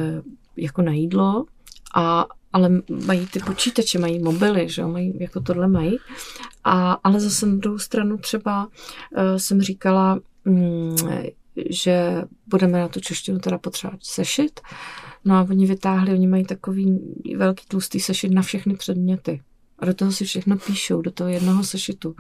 jako 0.57 0.83
na 0.83 0.93
jídlo, 0.93 1.45
a, 1.95 2.27
ale 2.53 2.71
mají 3.07 3.27
ty 3.27 3.39
počítače, 3.39 3.99
mají 3.99 4.19
mobily, 4.19 4.69
že 4.69 4.83
jo, 4.83 4.89
mají, 4.89 5.15
jako 5.21 5.41
tohle 5.41 5.69
mají. 5.69 5.97
A, 6.65 6.93
ale 6.93 7.21
zase 7.21 7.47
na 7.47 7.57
druhou 7.57 7.79
stranu 7.79 8.19
třeba 8.19 8.69
e, 9.17 9.39
jsem 9.39 9.63
říkala, 9.63 10.21
mm, 10.45 10.97
že 11.71 12.23
budeme 12.47 12.81
na 12.81 12.89
tu 12.89 13.01
češtinu 13.01 13.39
teda 13.39 13.59
potřebovat 13.59 14.01
sešit, 14.03 14.61
No 15.25 15.35
a 15.35 15.47
oni 15.51 15.67
vytáhli, 15.67 16.13
oni 16.13 16.27
mají 16.27 16.45
takový 16.45 16.99
velký 17.37 17.67
tlustý 17.69 18.01
sešit 18.01 18.33
na 18.33 18.43
všechny 18.43 18.77
předměty. 18.77 19.43
A 19.79 19.87
do 19.87 19.95
toho 19.95 20.13
si 20.13 20.25
všechno 20.25 20.57
píšou, 20.59 21.03
do 21.03 21.11
toho 21.11 21.31
jednoho 21.31 21.65
sešitu. 21.65 22.17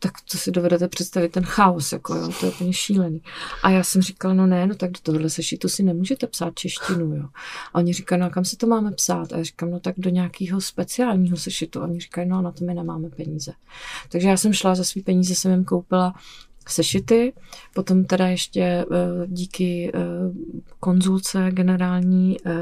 tak 0.00 0.12
to 0.30 0.38
si 0.38 0.50
dovedete 0.50 0.88
představit 0.88 1.32
ten 1.32 1.44
chaos, 1.44 1.92
jako 1.92 2.14
jo, 2.14 2.32
to 2.40 2.46
je 2.46 2.52
úplně 2.52 2.72
šílený. 2.72 3.22
A 3.62 3.70
já 3.70 3.84
jsem 3.84 4.02
říkala, 4.02 4.34
no 4.34 4.46
ne, 4.46 4.66
no 4.66 4.74
tak 4.74 4.90
do 4.90 4.98
tohohle 5.02 5.30
sešitu 5.30 5.68
si 5.68 5.82
nemůžete 5.82 6.26
psát 6.26 6.54
češtinu, 6.54 7.16
jo. 7.16 7.24
A 7.72 7.78
oni 7.78 7.92
říkají, 7.92 8.20
no 8.20 8.26
a 8.26 8.30
kam 8.30 8.44
se 8.44 8.56
to 8.56 8.66
máme 8.66 8.92
psát? 8.92 9.32
A 9.32 9.36
já 9.36 9.42
říkám, 9.42 9.70
no 9.70 9.80
tak 9.80 9.94
do 9.98 10.10
nějakého 10.10 10.60
speciálního 10.60 11.36
sešitu. 11.36 11.80
A 11.80 11.84
oni 11.84 12.00
říkají, 12.00 12.28
no 12.28 12.42
na 12.42 12.52
to 12.52 12.64
my 12.64 12.74
nemáme 12.74 13.08
peníze. 13.10 13.52
Takže 14.08 14.28
já 14.28 14.36
jsem 14.36 14.52
šla 14.52 14.74
za 14.74 14.84
svý 14.84 15.02
peníze, 15.02 15.34
jsem 15.34 15.50
jim 15.50 15.64
koupila 15.64 16.14
sešity. 16.70 17.32
Potom 17.74 18.04
teda 18.04 18.26
ještě 18.26 18.62
eh, 18.62 18.86
díky 19.26 19.92
eh, 19.94 20.00
konzulce 20.80 21.50
generální 21.50 22.36
eh, 22.46 22.52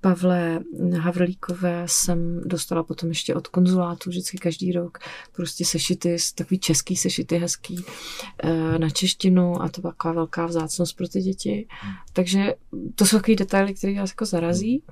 Pavle 0.00 0.60
Havrlíkové 1.00 1.82
jsem 1.86 2.40
dostala 2.44 2.82
potom 2.82 3.08
ještě 3.08 3.34
od 3.34 3.48
konzulátu 3.48 4.10
vždycky 4.10 4.38
každý 4.38 4.72
rok 4.72 4.98
prostě 5.32 5.64
sešity, 5.64 6.16
takový 6.34 6.58
český 6.58 6.96
sešity 6.96 7.38
hezký 7.38 7.84
na 8.78 8.90
češtinu 8.90 9.62
a 9.62 9.68
to 9.68 9.80
byla 9.80 9.92
taková 9.92 10.14
velká 10.14 10.46
vzácnost 10.46 10.96
pro 10.96 11.08
ty 11.08 11.20
děti. 11.20 11.66
Takže 12.12 12.54
to 12.94 13.06
jsou 13.06 13.16
takový 13.16 13.36
detaily, 13.36 13.74
které 13.74 13.94
vás 13.94 14.10
jako 14.10 14.24
zarazí. 14.24 14.82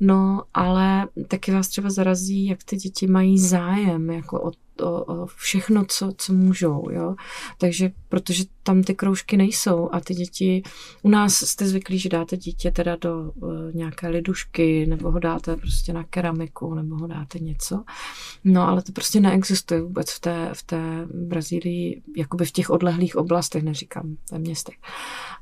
No, 0.00 0.42
ale 0.54 1.08
taky 1.28 1.52
vás 1.52 1.68
třeba 1.68 1.90
zarazí, 1.90 2.46
jak 2.46 2.64
ty 2.64 2.76
děti 2.76 3.06
mají 3.06 3.38
zájem 3.38 4.10
jako 4.10 4.42
o 4.42 4.52
o, 4.80 5.04
o 5.04 5.26
všechno, 5.26 5.84
co, 5.88 6.12
co 6.16 6.32
můžou, 6.32 6.90
jo. 6.90 7.14
Takže, 7.58 7.90
protože 8.08 8.44
tam 8.62 8.82
ty 8.82 8.94
kroužky 8.94 9.36
nejsou 9.36 9.88
a 9.92 10.00
ty 10.00 10.14
děti, 10.14 10.62
u 11.02 11.08
nás 11.08 11.34
jste 11.34 11.66
zvyklí, 11.66 11.98
že 11.98 12.08
dáte 12.08 12.36
dítě 12.36 12.70
teda 12.70 12.96
do 12.96 13.30
uh, 13.34 13.72
nějaké 13.74 14.08
lidušky, 14.08 14.86
nebo 14.86 15.10
ho 15.10 15.18
dáte 15.18 15.56
prostě 15.56 15.92
na 15.92 16.04
keramiku, 16.04 16.74
nebo 16.74 16.96
ho 16.96 17.06
dáte 17.06 17.38
něco. 17.38 17.84
No, 18.44 18.68
ale 18.68 18.82
to 18.82 18.92
prostě 18.92 19.20
neexistuje 19.20 19.82
vůbec 19.82 20.10
v 20.10 20.20
té, 20.20 20.50
v 20.52 20.62
té 20.62 21.06
Brazílii, 21.14 22.02
jakoby 22.16 22.44
v 22.44 22.52
těch 22.52 22.70
odlehlých 22.70 23.16
oblastech, 23.16 23.62
neříkám 23.62 24.16
ve 24.32 24.38
městech. 24.38 24.74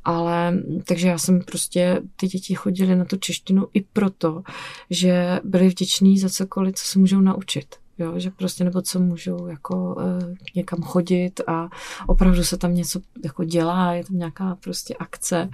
Ale, 0.04 0.54
takže 0.84 1.08
já 1.08 1.18
jsem 1.18 1.40
prostě, 1.40 2.02
ty 2.16 2.26
děti 2.26 2.54
chodily 2.54 2.96
na 2.96 3.04
tu 3.04 3.16
češtinu 3.16 3.66
i 3.72 3.80
proto, 3.80 4.42
že 4.90 5.40
byli 5.44 5.68
vděční 5.68 6.18
za 6.18 6.28
cokoliv, 6.28 6.74
co 6.74 6.84
se 6.84 6.98
můžou 6.98 7.20
naučit 7.20 7.76
jo, 8.00 8.18
že 8.18 8.30
prostě 8.30 8.64
nebo 8.64 8.82
co 8.82 9.00
můžou 9.00 9.46
jako 9.46 9.94
uh, 9.94 10.34
někam 10.56 10.82
chodit 10.82 11.40
a 11.46 11.68
opravdu 12.06 12.44
se 12.44 12.56
tam 12.56 12.74
něco 12.74 13.00
jako 13.24 13.44
dělá, 13.44 13.92
je 13.92 14.04
tam 14.04 14.18
nějaká 14.18 14.56
prostě 14.60 14.94
akce. 14.94 15.48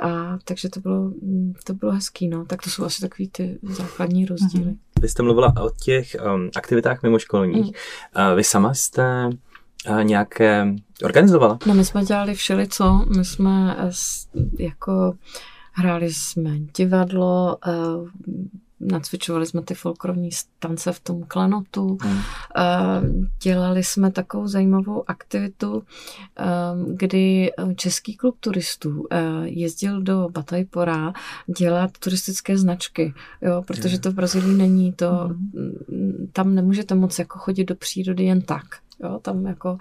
A 0.00 0.38
takže 0.44 0.68
to 0.68 0.80
bylo, 0.80 1.00
mm, 1.00 1.52
to 1.64 1.74
bylo 1.74 1.92
hezký, 1.92 2.28
no. 2.28 2.44
Tak 2.44 2.62
to 2.62 2.70
jsou 2.70 2.84
asi 2.84 3.00
takový 3.00 3.28
ty 3.28 3.58
základní 3.62 4.26
rozdíly. 4.26 4.64
Mm-hmm. 4.64 4.76
Vy 5.00 5.08
jste 5.08 5.22
mluvila 5.22 5.54
o 5.60 5.70
těch 5.70 6.16
um, 6.34 6.50
aktivitách 6.56 7.02
mimoškolních. 7.02 7.64
Mm. 7.64 8.30
Uh, 8.30 8.36
vy 8.36 8.44
sama 8.44 8.74
jste 8.74 9.30
uh, 9.90 10.04
nějaké 10.04 10.74
organizovala? 11.04 11.58
No 11.66 11.74
my 11.74 11.84
jsme 11.84 12.04
dělali 12.04 12.34
všeli 12.34 12.68
co. 12.68 13.04
My 13.16 13.24
jsme 13.24 13.76
uh, 13.76 13.90
jako 14.58 15.14
hráli 15.72 16.12
jsme 16.12 16.58
divadlo, 16.58 17.56
uh, 17.66 18.08
nacvičovali 18.82 19.46
jsme 19.46 19.62
ty 19.62 19.74
folklovní 19.74 20.30
tance 20.58 20.92
v 20.92 21.00
tom 21.00 21.22
klenotu, 21.22 21.98
hmm. 22.02 22.20
dělali 23.42 23.84
jsme 23.84 24.10
takovou 24.10 24.46
zajímavou 24.46 25.10
aktivitu, 25.10 25.82
ehm, 26.36 26.96
kdy 26.96 27.50
Český 27.76 28.16
klub 28.16 28.36
turistů 28.40 29.06
eh, 29.10 29.22
jezdil 29.44 30.02
do 30.02 30.28
Batajpora 30.32 31.12
dělat 31.58 31.90
turistické 31.98 32.58
značky, 32.58 33.14
jo, 33.42 33.62
protože 33.66 34.00
to 34.00 34.10
v 34.10 34.14
Brazílii 34.14 34.56
není, 34.56 34.92
to 34.92 35.10
hmm. 35.10 36.28
tam 36.32 36.54
nemůžete 36.54 36.94
moc 36.94 37.18
jako 37.18 37.38
chodit 37.38 37.64
do 37.64 37.74
přírody 37.74 38.24
jen 38.24 38.42
tak. 38.42 38.64
Jo, 39.02 39.18
tam 39.22 39.46
jako 39.46 39.78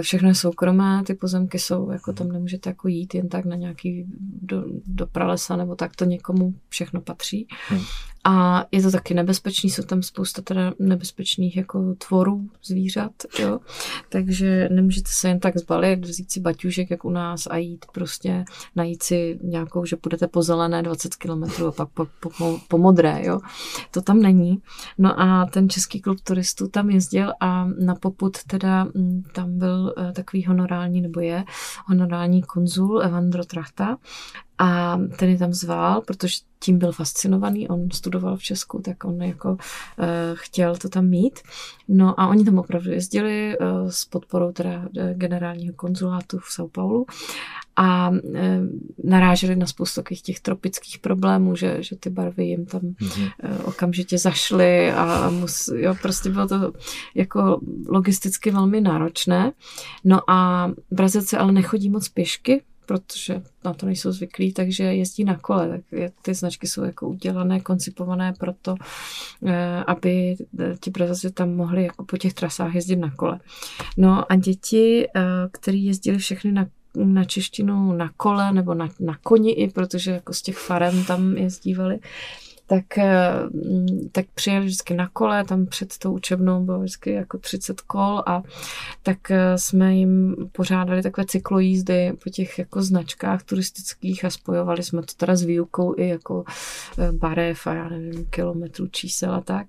všechno 0.00 0.28
je 0.28 0.34
soukromé, 0.34 1.02
ty 1.06 1.14
pozemky 1.14 1.58
jsou, 1.58 1.90
jako 1.90 2.12
tam 2.12 2.28
nemůžete 2.28 2.70
jako 2.70 2.88
jít 2.88 3.14
jen 3.14 3.28
tak 3.28 3.44
na 3.44 3.56
nějaký 3.56 4.06
do, 4.42 4.64
do 4.86 5.06
pralesa 5.06 5.56
nebo 5.56 5.74
tak, 5.74 5.96
to 5.96 6.04
někomu 6.04 6.54
všechno 6.68 7.00
patří. 7.00 7.46
Hmm. 7.68 7.80
A 8.28 8.64
je 8.72 8.82
to 8.82 8.90
taky 8.90 9.14
nebezpečný, 9.14 9.70
jsou 9.70 9.82
tam 9.82 10.02
spousta 10.02 10.42
teda 10.42 10.72
nebezpečných 10.78 11.56
jako 11.56 11.94
tvorů 11.94 12.48
zvířat, 12.64 13.12
jo. 13.38 13.58
Takže 14.08 14.68
nemůžete 14.72 15.10
se 15.12 15.28
jen 15.28 15.40
tak 15.40 15.58
zbalit, 15.58 16.04
vzít 16.04 16.32
si 16.32 16.40
baťužek, 16.40 16.90
jak 16.90 17.04
u 17.04 17.10
nás 17.10 17.46
a 17.46 17.56
jít 17.56 17.86
prostě 17.92 18.44
najít 18.76 19.02
si 19.02 19.38
nějakou, 19.42 19.84
že 19.84 19.96
půjdete 19.96 20.28
po 20.28 20.42
zelené 20.42 20.82
20 20.82 21.14
kilometrů 21.14 21.66
a 21.66 21.72
pak 21.72 21.88
po, 21.88 22.06
po, 22.38 22.58
po 22.68 22.78
modré, 22.78 23.20
jo. 23.24 23.40
To 23.90 24.02
tam 24.02 24.22
není. 24.22 24.62
No 24.98 25.20
a 25.20 25.46
ten 25.46 25.68
český 25.68 26.00
klub 26.00 26.20
turistů 26.20 26.68
tam 26.68 26.90
jezdil 26.90 27.32
a 27.40 27.64
na 27.64 27.94
poput 27.94 28.44
teda 28.44 28.84
mm, 28.84 29.22
tam 29.32 29.58
byl 29.58 29.94
eh, 29.98 30.12
takový 30.12 30.44
honorální, 30.44 31.00
nebo 31.00 31.20
je 31.20 31.44
honorální 31.86 32.42
konzul 32.42 33.02
Evandro 33.02 33.44
Trachta 33.44 33.96
a 34.58 34.98
ten 35.18 35.28
je 35.28 35.38
tam 35.38 35.52
zval, 35.52 36.00
protože 36.00 36.36
tím 36.58 36.78
byl 36.78 36.92
fascinovaný, 36.92 37.68
on 37.68 37.90
studoval 37.90 38.36
v 38.36 38.42
Česku, 38.42 38.82
tak 38.84 39.04
on 39.04 39.22
jako 39.22 39.50
uh, 39.50 39.56
chtěl 40.34 40.76
to 40.76 40.88
tam 40.88 41.06
mít. 41.06 41.40
No 41.88 42.20
a 42.20 42.26
oni 42.26 42.44
tam 42.44 42.58
opravdu 42.58 42.90
jezdili 42.90 43.58
uh, 43.58 43.88
s 43.90 44.04
podporou 44.04 44.52
teda 44.52 44.88
generálního 45.14 45.74
konzulátu 45.74 46.38
v 46.38 46.48
São 46.58 46.68
Paulo 46.68 47.04
a 47.76 48.08
uh, 48.08 48.18
naráželi 49.04 49.56
na 49.56 49.66
spoustu 49.66 50.00
takových 50.00 50.22
těch 50.22 50.40
tropických 50.40 50.98
problémů, 50.98 51.56
že, 51.56 51.76
že 51.82 51.96
ty 51.96 52.10
barvy 52.10 52.44
jim 52.44 52.66
tam 52.66 52.80
mm-hmm. 52.80 53.30
uh, 53.44 53.56
okamžitě 53.64 54.18
zašly 54.18 54.92
a, 54.92 55.02
a 55.02 55.30
mus, 55.30 55.68
jo, 55.74 55.94
prostě 56.02 56.30
bylo 56.30 56.48
to 56.48 56.72
jako 57.14 57.60
logisticky 57.88 58.50
velmi 58.50 58.80
náročné. 58.80 59.52
No 60.04 60.30
a 60.30 60.70
Brazilci 60.90 61.36
ale 61.36 61.52
nechodí 61.52 61.90
moc 61.90 62.08
pěšky, 62.08 62.62
protože 62.86 63.42
na 63.64 63.74
to 63.74 63.86
nejsou 63.86 64.12
zvyklí, 64.12 64.52
takže 64.52 64.84
jezdí 64.84 65.24
na 65.24 65.36
kole. 65.36 65.68
Tak 65.68 66.10
ty 66.22 66.34
značky 66.34 66.66
jsou 66.66 66.84
jako 66.84 67.08
udělané, 67.08 67.60
koncipované 67.60 68.32
proto, 68.32 68.74
eh, 69.46 69.84
aby 69.86 70.36
ti 70.80 70.90
brazilci 70.90 71.30
tam 71.30 71.54
mohli 71.54 71.82
jako 71.82 72.04
po 72.04 72.16
těch 72.16 72.34
trasách 72.34 72.74
jezdit 72.74 72.96
na 72.96 73.10
kole. 73.10 73.40
No 73.96 74.32
a 74.32 74.36
děti, 74.36 75.06
eh, 75.16 75.22
které 75.52 75.76
jezdili 75.76 76.18
všechny 76.18 76.52
na 76.52 76.66
na 77.04 77.24
češtinu 77.24 77.92
na 77.92 78.10
kole 78.16 78.52
nebo 78.52 78.74
na, 78.74 78.88
na 79.00 79.18
koni 79.22 79.50
i, 79.50 79.70
protože 79.70 80.10
jako 80.10 80.32
z 80.32 80.42
těch 80.42 80.58
farem 80.58 81.04
tam 81.04 81.36
jezdívali, 81.36 81.98
tak, 82.66 82.98
eh, 82.98 83.32
tak 84.12 84.26
přijeli 84.34 84.66
vždycky 84.66 84.94
na 84.94 85.08
kole, 85.08 85.44
tam 85.44 85.66
před 85.66 85.98
tou 85.98 86.12
učebnou 86.12 86.64
bylo 86.64 86.78
vždycky 86.78 87.10
jako 87.10 87.38
30 87.38 87.80
kol 87.80 88.22
a 88.26 88.42
tak 89.02 89.30
eh, 89.30 89.58
jsme 89.58 89.94
jim 89.94 90.36
pořádali 90.52 91.02
takové 91.02 91.26
cyklojízdy 91.26 92.12
po 92.24 92.30
těch 92.30 92.58
jako 92.58 92.82
značkách 92.82 93.42
turistických 93.42 94.24
a 94.24 94.30
spojovali 94.30 94.82
jsme 94.82 95.02
to 95.02 95.14
teda 95.16 95.36
s 95.36 95.42
výukou 95.42 95.94
i 95.98 96.08
jako 96.08 96.44
eh, 96.98 97.12
barev 97.12 97.66
a 97.66 97.74
já 97.74 97.88
nevím, 97.88 98.24
kilometrů 98.30 98.86
čísel 98.86 99.34
a 99.34 99.40
tak. 99.40 99.66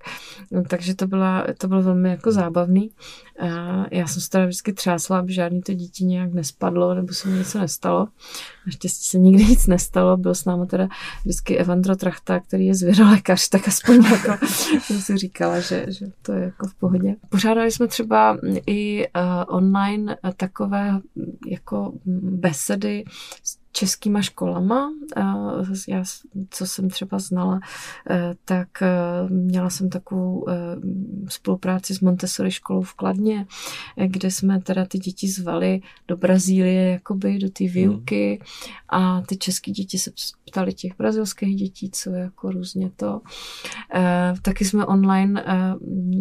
Takže 0.68 0.96
to, 0.96 1.08
byla, 1.08 1.46
to 1.58 1.68
bylo 1.68 1.82
velmi 1.82 2.10
jako 2.10 2.32
zábavný. 2.32 2.90
Já 3.92 4.08
jsem 4.08 4.22
se 4.22 4.30
teda 4.30 4.46
vždycky 4.46 4.74
třásla, 4.74 5.20
aby 5.20 5.34
žádný 5.34 5.62
to 5.62 5.74
dítě 5.74 6.06
nějak 6.06 6.34
nespadlo 6.34 6.94
nebo 6.94 7.14
se 7.14 7.30
mu 7.30 7.36
něco 7.36 7.60
nestalo. 7.60 8.08
Naštěstí 8.66 9.04
se 9.04 9.20
nikdy 9.20 9.46
nic 9.46 9.68
nestalo, 9.68 10.18
byl 10.18 10.36
s 10.36 10.46
námi 10.46 10.68
teda 10.68 10.88
vždycky 11.24 11.58
Evandro 11.58 11.96
Trachta, 11.96 12.40
který 12.40 12.66
je 12.66 12.76
zvěrolékař, 12.76 13.50
tak 13.50 13.68
aspoň 13.68 14.04
jako 14.04 14.46
jsem 14.80 15.02
si 15.02 15.18
říkala, 15.18 15.60
že, 15.60 15.86
že 15.90 16.06
to 16.22 16.34
je 16.34 16.44
jako 16.44 16.68
v 16.68 16.76
pohodě. 16.76 17.16
Pořádali 17.30 17.72
jsme 17.72 17.88
třeba 17.88 18.38
i 18.68 19.08
uh, 19.08 19.56
online 19.56 20.18
takové 20.38 21.00
jako 21.48 21.94
besedy 22.22 23.04
s 23.44 23.58
českýma 23.78 24.22
školama. 24.22 24.92
Já, 25.88 26.04
co 26.50 26.66
jsem 26.66 26.90
třeba 26.90 27.20
znala, 27.20 27.60
eh, 28.10 28.36
tak 28.46 28.82
eh, 28.82 28.88
měla 29.30 29.70
jsem 29.70 29.90
takovou 29.90 30.50
eh, 30.50 30.54
spolupráci 31.30 31.94
s 31.94 32.00
Montessori 32.00 32.52
školou 32.52 32.82
v 32.82 32.94
Kladně, 32.94 33.46
kde 34.08 34.32
jsme 34.32 34.62
teda 34.62 34.86
ty 34.86 34.98
děti 34.98 35.28
zvali 35.28 35.82
do 36.08 36.18
Brazílie, 36.18 36.92
jakoby 36.92 37.38
do 37.38 37.50
té 37.50 37.68
výuky 37.68 38.42
a 38.90 39.22
ty 39.22 39.38
české 39.38 39.72
děti 39.72 39.98
se 39.98 40.12
ptali 40.46 40.74
těch 40.74 40.98
brazilských 40.98 41.56
dětí, 41.56 41.90
co 41.92 42.10
je 42.10 42.20
jako 42.20 42.52
různě 42.52 42.92
to. 42.96 43.22
Taky 44.42 44.66
jsme 44.66 44.86
online 44.86 45.44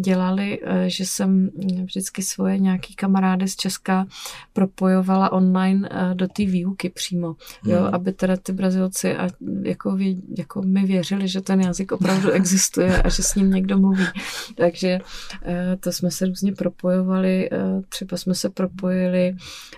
dělali, 0.01 0.59
že 0.87 1.05
jsem 1.05 1.49
vždycky 1.85 2.23
svoje 2.23 2.59
nějaký 2.59 2.95
kamarády 2.95 3.47
z 3.47 3.55
Česka 3.55 4.07
propojovala 4.53 5.31
online 5.31 5.89
do 6.13 6.27
té 6.27 6.45
výuky 6.45 6.89
přímo 6.89 7.35
jo, 7.65 7.79
hmm. 7.79 7.89
aby 7.95 8.13
teda 8.13 8.37
ty 8.37 8.53
Brazilci 8.53 9.15
a 9.15 9.29
jako, 9.63 9.95
vě, 9.95 10.15
jako 10.37 10.61
my 10.61 10.85
věřili, 10.85 11.27
že 11.27 11.41
ten 11.41 11.61
jazyk 11.61 11.91
opravdu 11.91 12.31
existuje 12.31 13.01
a 13.01 13.09
že 13.09 13.23
s 13.23 13.35
ním 13.35 13.51
někdo 13.51 13.77
mluví. 13.77 14.05
Takže 14.55 14.99
eh, 15.43 15.77
to 15.79 15.91
jsme 15.91 16.11
se 16.11 16.25
různě 16.25 16.51
propojovali, 16.51 17.49
eh, 17.51 17.57
třeba 17.89 18.17
jsme 18.17 18.35
se 18.35 18.49
propojili 18.49 19.35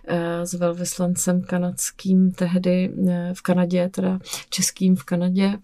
eh, 0.07 0.45
s 0.45 0.53
velvyslancem 0.53 1.41
kanadským 1.41 2.31
tehdy 2.31 2.91
v 3.33 3.41
Kanadě, 3.41 3.89
teda 3.89 4.19
českým 4.49 4.95
v 4.95 5.03
Kanadě, 5.03 5.57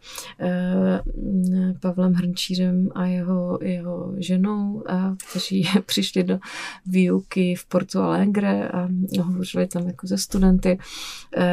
Pavlem 1.79 2.13
Hrnčířem 2.13 2.89
a 2.95 3.05
jeho, 3.05 3.59
jeho 3.61 4.13
ženou, 4.17 4.83
kteří 5.29 5.69
přišli 5.85 6.23
do 6.23 6.39
výuky 6.85 7.55
v 7.55 7.65
Porto 7.65 8.01
Alegre 8.01 8.69
a 8.69 8.87
hovořili 9.23 9.67
tam 9.67 9.87
jako 9.87 10.07
ze 10.07 10.17
studenty. 10.17 10.77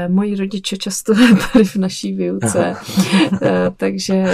Moji 0.09 0.32
rodiče 0.37 0.77
často 0.77 1.15
byli 1.53 1.65
v 1.65 1.77
naší 1.77 2.13
výuce, 2.13 2.75
takže 3.77 4.25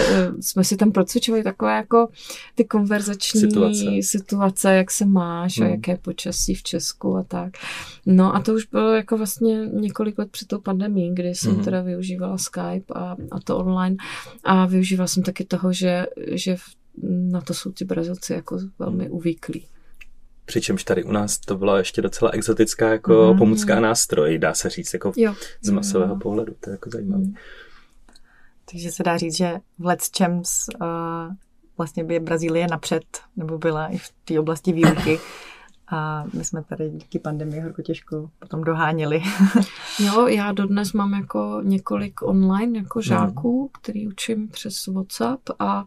jsme 0.40 0.64
si 0.64 0.76
tam 0.76 0.92
procvičovali 0.92 1.44
takové 1.44 1.76
jako 1.76 2.08
ty 2.54 2.64
konverzační 2.64 3.40
situace, 3.40 3.84
situace 4.00 4.74
jak 4.74 4.90
se 4.90 5.04
máš 5.04 5.58
hmm. 5.58 5.66
a 5.66 5.70
jaké 5.70 5.96
počasí 5.96 6.54
v 6.54 6.62
Česku 6.62 7.16
a 7.16 7.22
tak. 7.22 7.52
No 8.06 8.36
a 8.36 8.40
to 8.40 8.54
už 8.54 8.66
bylo 8.66 8.94
jako 8.94 9.16
vlastně 9.16 9.66
několik 9.66 10.18
let 10.18 10.30
před 10.30 10.48
tou 10.48 10.58
pandemí, 10.58 11.14
kdy 11.14 11.34
jsem 11.34 11.52
hmm. 11.52 11.64
teda 11.64 11.82
využívala 11.82 12.38
Skype 12.38 12.94
a, 12.94 13.16
a 13.30 13.40
to 13.44 13.58
online 13.58 13.96
a 14.44 14.66
využívala 14.66 15.06
jsem 15.06 15.22
taky 15.22 15.44
toho, 15.44 15.72
že, 15.72 16.06
že 16.32 16.56
na 17.02 17.40
to 17.40 17.54
jsou 17.54 17.72
ti 17.72 17.84
Brazilci 17.84 18.32
jako 18.32 18.58
velmi 18.78 19.10
uvyklí. 19.10 19.64
Přičemž 20.48 20.84
tady 20.84 21.04
u 21.04 21.12
nás 21.12 21.38
to 21.38 21.56
byla 21.56 21.78
ještě 21.78 22.02
docela 22.02 22.30
exotická 22.30 22.88
jako 22.88 23.30
mm. 23.32 23.38
pomůcka 23.38 23.80
nástroj, 23.80 24.38
dá 24.38 24.54
se 24.54 24.70
říct, 24.70 24.92
jako 24.92 25.12
jo. 25.16 25.34
z 25.62 25.70
masového 25.70 26.14
mm. 26.14 26.20
pohledu. 26.20 26.54
To 26.60 26.70
je 26.70 26.72
jako 26.72 26.90
zajímavé. 26.90 27.22
Mm. 27.22 27.34
Takže 28.70 28.92
se 28.92 29.02
dá 29.02 29.16
říct, 29.16 29.36
že 29.36 29.58
v 29.78 29.86
Let's 29.86 30.10
Champs 30.18 30.66
uh, 30.80 30.86
vlastně 31.78 32.04
by 32.04 32.20
Brazílie 32.20 32.66
napřed, 32.70 33.04
nebo 33.36 33.58
byla 33.58 33.86
i 33.86 33.98
v 33.98 34.12
té 34.24 34.40
oblasti 34.40 34.72
výuky. 34.72 35.18
A 35.90 36.24
my 36.32 36.44
jsme 36.44 36.62
tady 36.62 36.90
díky 36.90 37.18
pandemii 37.18 37.60
horko 37.60 37.82
těžko 37.82 38.30
potom 38.38 38.64
doháněli. 38.64 39.22
jo, 39.98 40.26
já 40.26 40.52
dodnes 40.52 40.92
mám 40.92 41.12
jako 41.12 41.60
několik 41.62 42.22
online 42.22 42.78
jako 42.78 43.00
žáků, 43.00 43.62
no. 43.62 43.80
který 43.80 44.08
učím 44.08 44.48
přes 44.48 44.86
WhatsApp 44.86 45.42
a 45.58 45.84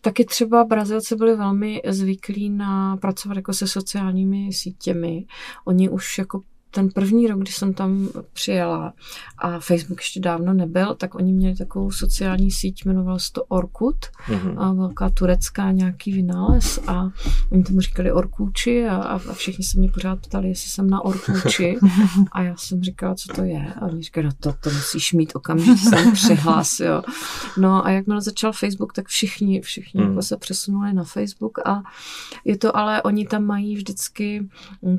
taky 0.00 0.24
třeba 0.24 0.64
Brazilci 0.64 1.16
byli 1.16 1.36
velmi 1.36 1.82
zvyklí 1.88 2.50
na 2.50 2.96
pracovat 2.96 3.36
jako 3.36 3.52
se 3.52 3.66
sociálními 3.66 4.52
sítěmi. 4.52 5.26
Oni 5.64 5.88
už 5.88 6.18
jako 6.18 6.40
ten 6.74 6.90
první 6.90 7.26
rok, 7.26 7.40
když 7.40 7.56
jsem 7.56 7.74
tam 7.74 8.08
přijela 8.32 8.92
a 9.38 9.58
Facebook 9.58 9.98
ještě 10.00 10.20
dávno 10.20 10.54
nebyl, 10.54 10.94
tak 10.94 11.14
oni 11.14 11.32
měli 11.32 11.56
takovou 11.56 11.90
sociální 11.90 12.50
síť, 12.50 12.84
jmenoval 12.84 13.18
se 13.18 13.32
to 13.32 13.44
Orkut, 13.44 13.96
mm-hmm. 14.28 14.54
a 14.58 14.72
velká 14.72 15.10
turecká 15.10 15.70
nějaký 15.70 16.12
vynález 16.12 16.80
a 16.86 17.08
oni 17.50 17.62
tomu 17.62 17.80
říkali 17.80 18.12
Orkúči 18.12 18.86
a, 18.86 18.96
a 18.96 19.18
všichni 19.18 19.64
se 19.64 19.78
mě 19.78 19.88
pořád 19.88 20.20
ptali, 20.20 20.48
jestli 20.48 20.70
jsem 20.70 20.90
na 20.90 21.04
Orkúči 21.04 21.78
a 22.32 22.42
já 22.42 22.56
jsem 22.56 22.82
říkala, 22.82 23.14
co 23.14 23.32
to 23.34 23.42
je 23.42 23.74
a 23.74 23.82
oni 23.82 24.02
říkali, 24.02 24.26
no 24.26 24.32
to, 24.40 24.52
to 24.52 24.70
musíš 24.70 25.12
mít 25.12 25.32
okamžitě 25.34 25.74
jsem 25.76 26.12
přihlas, 26.12 26.80
jo. 26.80 27.02
No 27.56 27.86
a 27.86 27.90
jakmile 27.90 28.20
začal 28.20 28.52
Facebook, 28.52 28.92
tak 28.92 29.06
všichni, 29.08 29.60
všichni 29.60 30.00
mm. 30.02 30.08
jako 30.08 30.22
se 30.22 30.36
přesunuli 30.36 30.92
na 30.92 31.04
Facebook 31.04 31.58
a 31.66 31.82
je 32.44 32.58
to 32.58 32.76
ale, 32.76 33.02
oni 33.02 33.26
tam 33.26 33.44
mají 33.44 33.76
vždycky, 33.76 34.48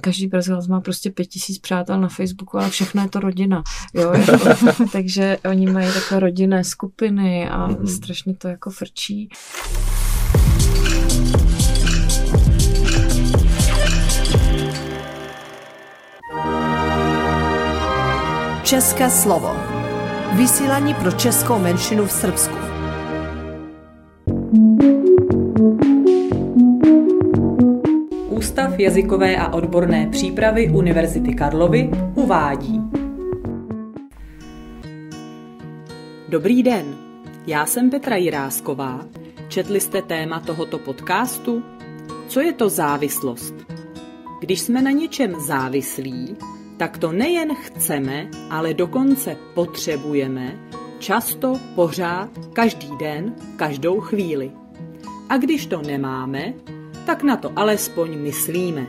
každý 0.01 0.27
Brazilec 0.27 0.67
má 0.67 0.81
prostě 0.81 1.11
pět 1.11 1.25
tisíc 1.25 1.57
přátel 1.65 2.01
na 2.01 2.07
Facebooku, 2.07 2.57
ale 2.57 2.69
všechno 2.69 3.01
je 3.01 3.09
to 3.09 3.19
rodina. 3.19 3.63
Jo? 3.93 4.13
Takže 4.91 5.37
oni 5.49 5.65
mají 5.65 5.93
takové 5.93 6.19
rodinné 6.19 6.63
skupiny 6.63 7.49
a 7.49 7.67
mm-hmm. 7.67 7.85
strašně 7.85 8.35
to 8.35 8.47
jako 8.47 8.69
frčí. 8.69 9.29
České 18.63 19.09
slovo. 19.09 19.55
Vysílání 20.37 20.93
pro 20.93 21.11
českou 21.11 21.59
menšinu 21.59 22.05
v 22.05 22.11
Srbsku. 22.11 22.55
Ústav 28.55 28.79
jazykové 28.79 29.37
a 29.37 29.53
odborné 29.53 30.07
přípravy 30.07 30.69
Univerzity 30.69 31.33
Karlovy 31.33 31.89
uvádí. 32.13 32.81
Dobrý 36.29 36.63
den, 36.63 36.95
já 37.47 37.65
jsem 37.65 37.89
Petra 37.89 38.15
Jirásková. 38.15 39.05
Četli 39.47 39.79
jste 39.79 40.01
téma 40.01 40.39
tohoto 40.39 40.79
podcastu? 40.79 41.63
Co 42.27 42.39
je 42.39 42.53
to 42.53 42.69
závislost? 42.69 43.55
Když 44.39 44.61
jsme 44.61 44.81
na 44.81 44.91
něčem 44.91 45.39
závislí, 45.39 46.35
tak 46.77 46.97
to 46.97 47.11
nejen 47.11 47.55
chceme, 47.55 48.29
ale 48.49 48.73
dokonce 48.73 49.37
potřebujeme, 49.53 50.59
často, 50.99 51.59
pořád, 51.75 52.29
každý 52.53 52.89
den, 52.99 53.35
každou 53.55 53.99
chvíli. 53.99 54.51
A 55.29 55.37
když 55.37 55.65
to 55.65 55.81
nemáme, 55.81 56.53
tak 57.05 57.23
na 57.23 57.37
to 57.37 57.51
alespoň 57.55 58.19
myslíme. 58.19 58.87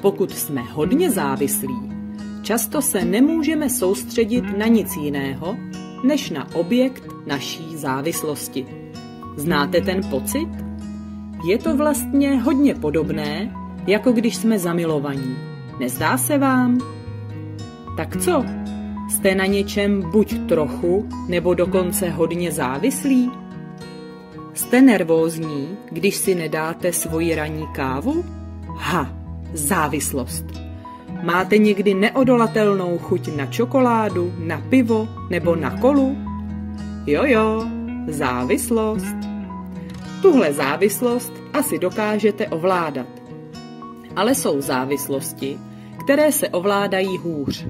Pokud 0.00 0.30
jsme 0.30 0.62
hodně 0.62 1.10
závislí, 1.10 1.92
často 2.42 2.82
se 2.82 3.04
nemůžeme 3.04 3.70
soustředit 3.70 4.58
na 4.58 4.66
nic 4.66 4.96
jiného, 4.96 5.56
než 6.04 6.30
na 6.30 6.54
objekt 6.54 7.02
naší 7.26 7.76
závislosti. 7.76 8.66
Znáte 9.36 9.80
ten 9.80 10.00
pocit? 10.10 10.48
Je 11.44 11.58
to 11.58 11.76
vlastně 11.76 12.40
hodně 12.40 12.74
podobné, 12.74 13.54
jako 13.86 14.12
když 14.12 14.36
jsme 14.36 14.58
zamilovaní. 14.58 15.36
Nezdá 15.80 16.18
se 16.18 16.38
vám? 16.38 16.80
Tak 17.96 18.16
co? 18.16 18.44
Jste 19.10 19.34
na 19.34 19.46
něčem 19.46 20.10
buď 20.10 20.38
trochu, 20.48 21.08
nebo 21.28 21.54
dokonce 21.54 22.10
hodně 22.10 22.52
závislí? 22.52 23.30
Jste 24.56 24.82
nervózní, 24.82 25.76
když 25.90 26.16
si 26.16 26.34
nedáte 26.34 26.92
svoji 26.92 27.34
ranní 27.34 27.66
kávu? 27.72 28.24
Ha, 28.76 29.12
závislost. 29.52 30.44
Máte 31.22 31.58
někdy 31.58 31.94
neodolatelnou 31.94 32.98
chuť 32.98 33.36
na 33.36 33.46
čokoládu, 33.46 34.32
na 34.38 34.62
pivo 34.68 35.08
nebo 35.30 35.56
na 35.56 35.78
kolu? 35.80 36.16
Jo, 37.06 37.24
jo, 37.24 37.64
závislost. 38.08 39.16
Tuhle 40.22 40.52
závislost 40.52 41.32
asi 41.52 41.78
dokážete 41.78 42.48
ovládat. 42.48 43.06
Ale 44.16 44.34
jsou 44.34 44.60
závislosti, 44.60 45.58
které 46.04 46.32
se 46.32 46.48
ovládají 46.48 47.18
hůř. 47.18 47.66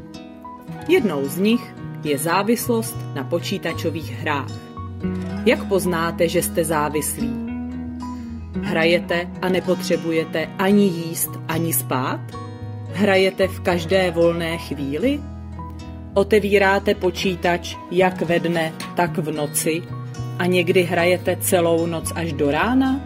Jednou 0.89 1.25
z 1.25 1.39
nich 1.39 1.75
je 2.05 2.19
závislost 2.19 2.97
na 3.15 3.25
počítačových 3.25 4.13
hrách. 4.13 4.66
Jak 5.47 5.65
poznáte, 5.65 6.29
že 6.29 6.43
jste 6.43 6.65
závislí? 6.65 7.31
Hrajete 8.63 9.29
a 9.43 9.49
nepotřebujete 9.49 10.49
ani 10.59 10.85
jíst, 10.85 11.31
ani 11.49 11.73
spát? 11.73 12.21
Hrajete 12.93 13.49
v 13.49 13.61
každé 13.61 14.11
volné 14.11 14.59
chvíli? 14.59 15.21
Otevíráte 16.15 16.95
počítač 16.95 17.77
jak 17.91 18.23
ve 18.23 18.41
dne, 18.41 18.73
tak 18.97 19.19
v 19.19 19.33
noci 19.33 19.83
a 20.39 20.47
někdy 20.47 20.83
hrajete 20.83 21.37
celou 21.41 21.87
noc 21.87 22.13
až 22.15 22.33
do 22.33 22.51
rána? 22.51 23.01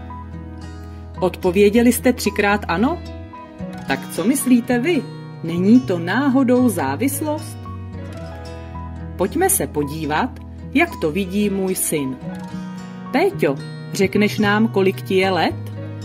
Odpověděli 1.21 1.93
jste 1.93 2.13
třikrát 2.13 2.65
ano? 2.69 2.99
Tak 3.89 4.09
co 4.13 4.25
myslíte 4.25 4.79
vy? 4.79 5.03
Není 5.45 5.81
to 5.81 5.99
náhodou 5.99 6.69
závislost? 6.69 7.59
Pojďme 9.17 9.51
se 9.51 9.67
podívat, 9.67 10.31
jak 10.75 10.91
to 11.01 11.11
vidí 11.11 11.51
můj 11.51 11.75
syn. 11.75 12.17
Péťo, 13.13 13.57
řekneš 13.93 14.39
nám, 14.39 14.69
kolik 14.69 15.03
ti 15.03 15.15
je 15.15 15.31
let? 15.31 15.55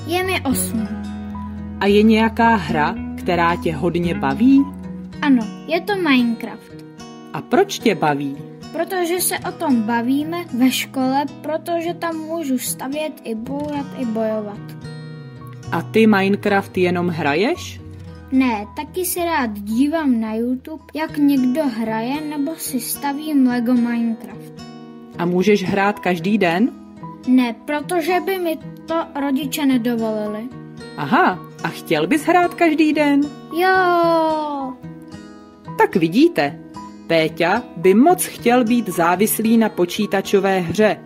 Je 0.08 0.24
mi 0.24 0.42
osm. 0.42 0.88
A 1.80 1.86
je 1.86 2.04
nějaká 2.04 2.56
hra, 2.56 2.96
která 3.18 3.56
tě 3.56 3.76
hodně 3.76 4.16
baví? 4.16 4.66
Ano, 5.22 5.48
je 5.68 5.82
to 5.82 5.96
Minecraft. 5.96 6.86
A 7.34 7.42
proč 7.42 7.80
tě 7.80 7.96
baví? 7.96 8.38
Protože 8.72 9.22
se 9.22 9.40
o 9.40 9.52
tom 9.52 9.82
bavíme 9.82 10.46
ve 10.58 10.72
škole, 10.72 11.26
protože 11.42 11.94
tam 11.94 12.16
můžu 12.18 12.58
stavět 12.58 13.14
i 13.24 13.36
bourat, 13.36 13.86
i 13.98 14.06
bojovat. 14.06 14.60
A 15.72 15.82
ty 15.82 16.08
Minecraft 16.08 16.78
jenom 16.78 17.08
hraješ? 17.08 17.82
Ne, 18.36 18.68
taky 18.76 19.06
si 19.06 19.20
rád 19.20 19.60
dívám 19.60 20.20
na 20.20 20.34
YouTube, 20.36 20.84
jak 20.94 21.18
někdo 21.18 21.62
hraje 21.64 22.22
nebo 22.22 22.56
si 22.56 22.82
stavím 22.82 23.48
Lego 23.48 23.74
Minecraft. 23.74 24.64
A 25.18 25.26
můžeš 25.26 25.64
hrát 25.64 26.00
každý 26.00 26.38
den? 26.38 26.72
Ne, 27.28 27.56
protože 27.66 28.20
by 28.26 28.40
mi 28.40 28.60
to 28.86 28.96
rodiče 29.22 29.66
nedovolili. 29.66 30.50
Aha, 30.98 31.40
a 31.64 31.68
chtěl 31.68 32.08
bys 32.08 32.24
hrát 32.24 32.54
každý 32.54 32.94
den? 32.94 33.22
Jo. 33.60 34.74
Tak 35.78 35.96
vidíte, 35.96 36.60
Péťa 37.08 37.64
by 37.78 37.94
moc 37.94 38.26
chtěl 38.26 38.64
být 38.64 38.90
závislý 38.90 39.58
na 39.58 39.70
počítačové 39.70 40.60
hře, 40.60 40.98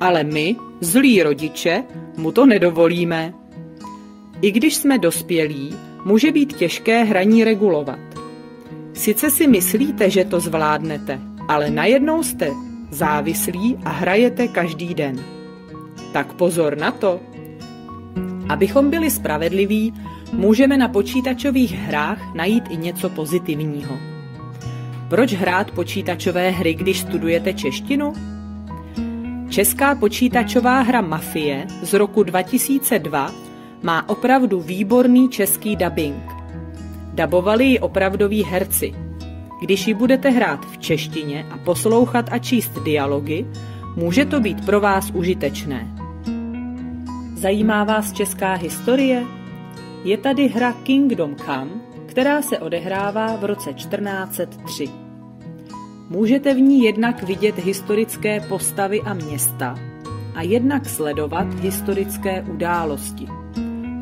ale 0.00 0.24
my, 0.24 0.56
zlí 0.80 1.22
rodiče, 1.22 1.84
mu 2.16 2.32
to 2.32 2.46
nedovolíme. 2.46 3.34
I 4.42 4.50
když 4.50 4.76
jsme 4.76 4.98
dospělí, 4.98 5.87
může 6.04 6.32
být 6.32 6.56
těžké 6.56 7.04
hraní 7.04 7.44
regulovat. 7.44 7.98
Sice 8.92 9.30
si 9.30 9.46
myslíte, 9.46 10.10
že 10.10 10.24
to 10.24 10.40
zvládnete, 10.40 11.20
ale 11.48 11.70
najednou 11.70 12.22
jste 12.22 12.50
závislí 12.90 13.78
a 13.84 13.90
hrajete 13.90 14.48
každý 14.48 14.94
den. 14.94 15.16
Tak 16.12 16.32
pozor 16.32 16.78
na 16.78 16.90
to. 16.90 17.20
Abychom 18.48 18.90
byli 18.90 19.10
spravedliví, 19.10 19.94
můžeme 20.32 20.76
na 20.76 20.88
počítačových 20.88 21.74
hrách 21.74 22.34
najít 22.34 22.64
i 22.70 22.76
něco 22.76 23.10
pozitivního. 23.10 23.98
Proč 25.08 25.32
hrát 25.32 25.70
počítačové 25.70 26.50
hry, 26.50 26.74
když 26.74 27.00
studujete 27.00 27.52
češtinu? 27.52 28.12
Česká 29.48 29.94
počítačová 29.94 30.80
hra 30.80 31.00
Mafie 31.00 31.66
z 31.82 31.92
roku 31.92 32.22
2002 32.22 33.47
má 33.82 34.08
opravdu 34.08 34.60
výborný 34.60 35.28
český 35.28 35.76
dubbing. 35.76 36.22
Dabovali 37.14 37.64
ji 37.64 37.78
opravdoví 37.78 38.44
herci. 38.44 38.94
Když 39.60 39.86
ji 39.86 39.94
budete 39.94 40.30
hrát 40.30 40.66
v 40.66 40.78
češtině 40.78 41.46
a 41.50 41.58
poslouchat 41.58 42.28
a 42.32 42.38
číst 42.38 42.78
dialogy, 42.84 43.46
může 43.96 44.24
to 44.24 44.40
být 44.40 44.66
pro 44.66 44.80
vás 44.80 45.10
užitečné. 45.10 45.94
Zajímá 47.34 47.84
vás 47.84 48.12
česká 48.12 48.54
historie? 48.54 49.24
Je 50.04 50.18
tady 50.18 50.48
hra 50.48 50.72
Kingdom 50.72 51.36
Come, 51.36 51.70
která 52.06 52.42
se 52.42 52.58
odehrává 52.58 53.36
v 53.36 53.44
roce 53.44 53.72
1403. 53.72 54.88
Můžete 56.10 56.54
v 56.54 56.60
ní 56.60 56.82
jednak 56.82 57.22
vidět 57.22 57.58
historické 57.58 58.40
postavy 58.40 59.00
a 59.00 59.14
města 59.14 59.74
a 60.34 60.42
jednak 60.42 60.88
sledovat 60.88 61.54
historické 61.54 62.42
události. 62.42 63.37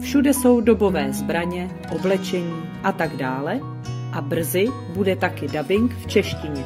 Všude 0.07 0.35
jsou 0.35 0.61
dobové 0.61 1.13
zbraně, 1.13 1.71
oblečení 1.95 2.63
a 2.83 2.93
tak 2.93 3.17
dále 3.17 3.61
a 4.13 4.21
brzy 4.21 4.67
bude 4.95 5.17
taky 5.17 5.49
dubbing 5.49 5.95
v 5.95 6.07
češtině. 6.07 6.65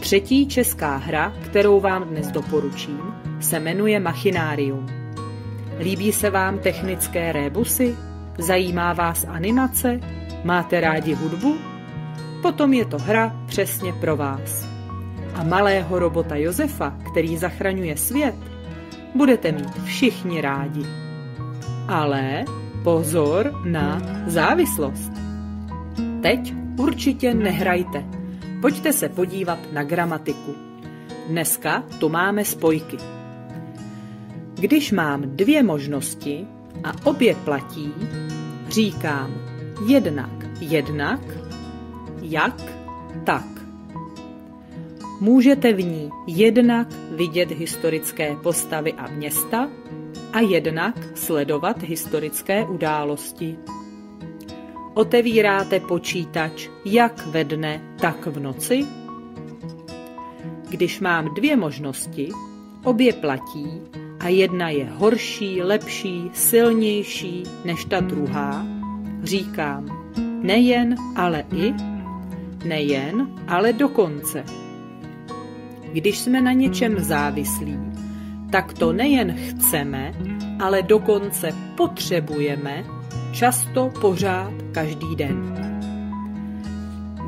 Třetí 0.00 0.46
česká 0.46 0.96
hra, 0.96 1.32
kterou 1.44 1.80
vám 1.80 2.04
dnes 2.04 2.30
doporučím, 2.30 3.00
se 3.40 3.60
jmenuje 3.60 4.00
Machinárium. 4.00 4.86
Líbí 5.80 6.12
se 6.12 6.30
vám 6.30 6.58
technické 6.58 7.32
rébusy? 7.32 7.96
Zajímá 8.38 8.92
vás 8.92 9.26
animace? 9.28 10.00
Máte 10.44 10.80
rádi 10.80 11.14
hudbu? 11.14 11.58
Potom 12.42 12.72
je 12.72 12.84
to 12.84 12.98
hra 12.98 13.36
přesně 13.46 13.92
pro 13.92 14.16
vás. 14.16 14.68
A 15.34 15.44
malého 15.44 15.98
robota 15.98 16.36
Josefa, 16.36 16.96
který 17.10 17.36
zachraňuje 17.36 17.96
svět, 17.96 18.36
budete 19.14 19.52
mít 19.52 19.82
všichni 19.84 20.40
rádi. 20.40 21.09
Ale 21.90 22.44
pozor 22.84 23.66
na 23.66 24.02
závislost. 24.26 25.12
Teď 26.22 26.54
určitě 26.78 27.34
nehrajte. 27.34 28.04
Pojďte 28.60 28.92
se 28.92 29.08
podívat 29.08 29.58
na 29.72 29.82
gramatiku. 29.82 30.54
Dneska 31.28 31.82
tu 31.98 32.08
máme 32.08 32.44
spojky. 32.44 32.96
Když 34.54 34.92
mám 34.92 35.22
dvě 35.22 35.62
možnosti 35.62 36.46
a 36.84 36.92
obě 37.04 37.34
platí, 37.34 37.92
říkám 38.68 39.34
jednak 39.86 40.40
jednak, 40.60 41.20
jak 42.22 42.62
tak. 43.24 43.59
Můžete 45.20 45.72
v 45.72 45.84
ní 45.84 46.10
jednak 46.26 46.88
vidět 47.10 47.50
historické 47.50 48.36
postavy 48.42 48.92
a 48.92 49.10
města 49.10 49.68
a 50.32 50.40
jednak 50.40 50.94
sledovat 51.14 51.82
historické 51.82 52.66
události. 52.66 53.56
Otevíráte 54.94 55.80
počítač 55.80 56.68
jak 56.84 57.26
ve 57.26 57.44
dne, 57.44 57.94
tak 58.00 58.26
v 58.26 58.40
noci? 58.40 58.86
Když 60.68 61.00
mám 61.00 61.34
dvě 61.34 61.56
možnosti, 61.56 62.28
obě 62.84 63.12
platí 63.12 63.80
a 64.20 64.28
jedna 64.28 64.70
je 64.70 64.84
horší, 64.84 65.62
lepší, 65.62 66.30
silnější 66.32 67.42
než 67.64 67.84
ta 67.84 68.00
druhá, 68.00 68.66
říkám 69.22 70.12
nejen, 70.42 70.94
ale 71.16 71.44
i, 71.56 71.74
nejen, 72.64 73.28
ale 73.48 73.72
dokonce. 73.72 74.44
Když 75.92 76.18
jsme 76.18 76.40
na 76.40 76.52
něčem 76.52 77.00
závislí, 77.00 77.78
tak 78.50 78.72
to 78.72 78.92
nejen 78.92 79.34
chceme, 79.34 80.12
ale 80.60 80.82
dokonce 80.82 81.52
potřebujeme, 81.76 82.84
často 83.32 83.92
pořád 84.00 84.52
každý 84.72 85.16
den. 85.16 85.54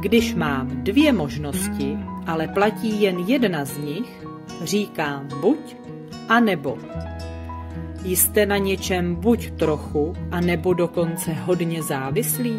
Když 0.01 0.35
mám 0.35 0.69
dvě 0.69 1.13
možnosti, 1.13 1.99
ale 2.27 2.49
platí 2.49 3.03
jen 3.03 3.19
jedna 3.19 3.65
z 3.65 3.79
nich, 3.79 4.27
říkám 4.63 5.29
buď 5.41 5.77
a 6.29 6.41
nebo. 6.41 6.79
Jste 8.05 8.47
na 8.47 8.57
něčem 8.57 9.15
buď 9.15 9.51
trochu, 9.51 10.15
a 10.31 10.41
nebo 10.41 10.75
dokonce 10.75 11.33
hodně 11.33 11.83
závislí? 11.83 12.57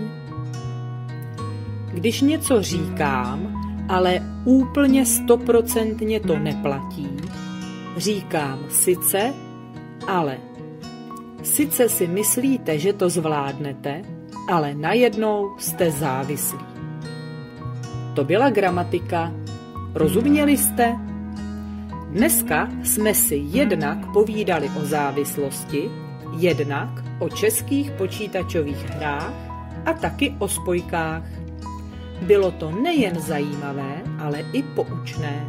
Když 1.93 2.21
něco 2.21 2.61
říkám, 2.61 3.62
ale 3.89 4.19
úplně 4.45 5.05
stoprocentně 5.05 6.19
to 6.19 6.39
neplatí, 6.39 7.07
říkám 7.97 8.59
sice, 8.69 9.33
ale. 10.07 10.37
Sice 11.43 11.89
si 11.89 12.07
myslíte, 12.07 12.79
že 12.79 12.93
to 12.93 13.09
zvládnete, 13.09 14.01
ale 14.49 14.73
najednou 14.73 15.55
jste 15.57 15.91
závislí. 15.91 16.59
To 18.13 18.23
byla 18.23 18.49
gramatika. 18.49 19.31
Rozuměli 19.93 20.57
jste? 20.57 20.95
Dneska 22.09 22.69
jsme 22.83 23.13
si 23.13 23.35
jednak 23.35 24.11
povídali 24.13 24.71
o 24.81 24.85
závislosti, 24.85 25.91
jednak 26.37 26.89
o 27.19 27.29
českých 27.29 27.91
počítačových 27.91 28.89
hrách 28.89 29.33
a 29.85 29.93
taky 29.93 30.35
o 30.39 30.47
spojkách. 30.47 31.23
Bylo 32.23 32.51
to 32.51 32.71
nejen 32.71 33.19
zajímavé, 33.19 34.01
ale 34.19 34.39
i 34.53 34.63
poučné. 34.63 35.45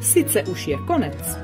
Sice 0.00 0.42
už 0.42 0.66
je 0.66 0.78
konec, 0.86 1.38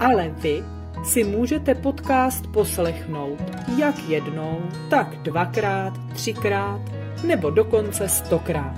ale 0.00 0.28
vy 0.28 0.62
si 1.04 1.24
můžete 1.24 1.74
podcast 1.74 2.46
poslechnout 2.46 3.38
jak 3.78 4.08
jednou, 4.08 4.60
tak 4.90 5.16
dvakrát, 5.22 5.92
třikrát 6.14 6.80
nebo 7.24 7.50
dokonce 7.50 8.08
stokrát. 8.08 8.76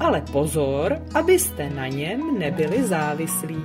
Ale 0.00 0.20
pozor, 0.32 0.98
abyste 1.14 1.70
na 1.70 1.86
něm 1.86 2.38
nebyli 2.38 2.84
závislí. 2.84 3.64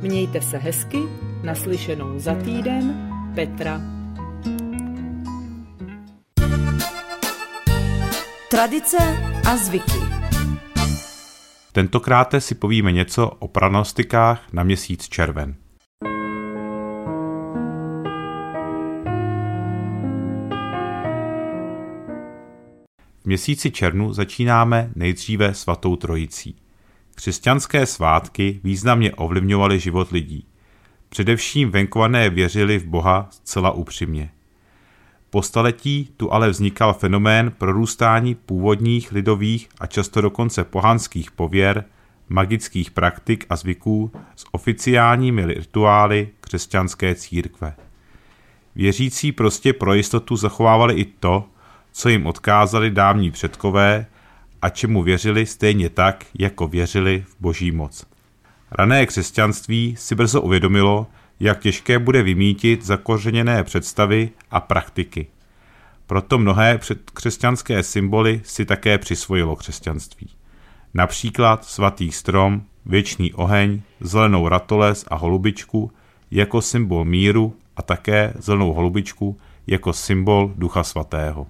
Mějte 0.00 0.40
se 0.40 0.58
hezky, 0.58 0.98
naslyšenou 1.42 2.18
za 2.18 2.34
týden, 2.34 3.10
Petra. 3.34 3.99
Tradice 8.50 8.96
a 9.50 9.56
zvyky. 9.56 9.98
Tentokrát 11.72 12.34
si 12.38 12.54
povíme 12.54 12.92
něco 12.92 13.28
o 13.28 13.48
pranostikách 13.48 14.52
na 14.52 14.62
měsíc 14.62 15.08
červen. 15.08 15.54
V 23.20 23.24
měsíci 23.24 23.70
červnu 23.70 24.12
začínáme 24.12 24.90
nejdříve 24.96 25.54
svatou 25.54 25.96
trojicí. 25.96 26.56
Křesťanské 27.14 27.86
svátky 27.86 28.60
významně 28.64 29.14
ovlivňovaly 29.14 29.80
život 29.80 30.10
lidí. 30.10 30.46
Především 31.08 31.70
venkované 31.70 32.30
věřili 32.30 32.78
v 32.78 32.86
Boha 32.86 33.28
zcela 33.30 33.70
upřímně. 33.70 34.30
Po 35.30 35.42
staletí 35.42 36.08
tu 36.16 36.32
ale 36.32 36.50
vznikal 36.50 36.94
fenomén 36.94 37.52
prorůstání 37.58 38.34
původních 38.34 39.12
lidových 39.12 39.68
a 39.80 39.86
často 39.86 40.20
dokonce 40.20 40.64
pohanských 40.64 41.30
pověr, 41.30 41.84
magických 42.28 42.90
praktik 42.90 43.46
a 43.50 43.56
zvyků 43.56 44.12
s 44.36 44.44
oficiálními 44.52 45.46
rituály 45.46 46.28
křesťanské 46.40 47.14
církve. 47.14 47.74
Věřící 48.74 49.32
prostě 49.32 49.72
pro 49.72 49.94
jistotu 49.94 50.36
zachovávali 50.36 50.94
i 50.94 51.04
to, 51.04 51.44
co 51.92 52.08
jim 52.08 52.26
odkázali 52.26 52.90
dávní 52.90 53.30
předkové 53.30 54.06
a 54.62 54.68
čemu 54.68 55.02
věřili 55.02 55.46
stejně 55.46 55.90
tak, 55.90 56.26
jako 56.38 56.68
věřili 56.68 57.24
v 57.28 57.36
boží 57.40 57.70
moc. 57.70 58.06
Rané 58.70 59.06
křesťanství 59.06 59.96
si 59.98 60.14
brzo 60.14 60.40
uvědomilo, 60.40 61.06
jak 61.40 61.60
těžké 61.60 61.98
bude 61.98 62.22
vymítit 62.22 62.84
zakořeněné 62.84 63.64
představy 63.64 64.30
a 64.50 64.60
praktiky. 64.60 65.26
Proto 66.06 66.38
mnohé 66.38 66.78
křesťanské 67.14 67.82
symboly 67.82 68.40
si 68.44 68.64
také 68.64 68.98
přisvojilo 68.98 69.56
křesťanství. 69.56 70.30
například 70.94 71.64
svatý 71.64 72.12
strom, 72.12 72.62
věčný 72.86 73.32
oheň, 73.32 73.82
zelenou 74.00 74.48
ratoles 74.48 75.04
a 75.08 75.14
holubičku 75.14 75.92
jako 76.30 76.62
symbol 76.62 77.04
míru 77.04 77.56
a 77.76 77.82
také 77.82 78.32
zelenou 78.38 78.72
holubičku 78.72 79.38
jako 79.66 79.92
symbol 79.92 80.52
Ducha 80.56 80.82
Svatého. 80.82 81.46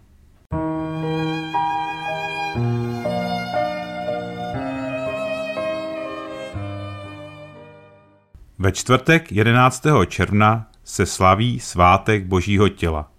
Ve 8.63 8.73
čtvrtek 8.73 9.33
11. 9.33 9.83
června 10.07 10.67
se 10.85 11.07
slaví 11.07 11.61
svátek 11.61 12.25
Božího 12.25 12.69
těla. 12.69 13.13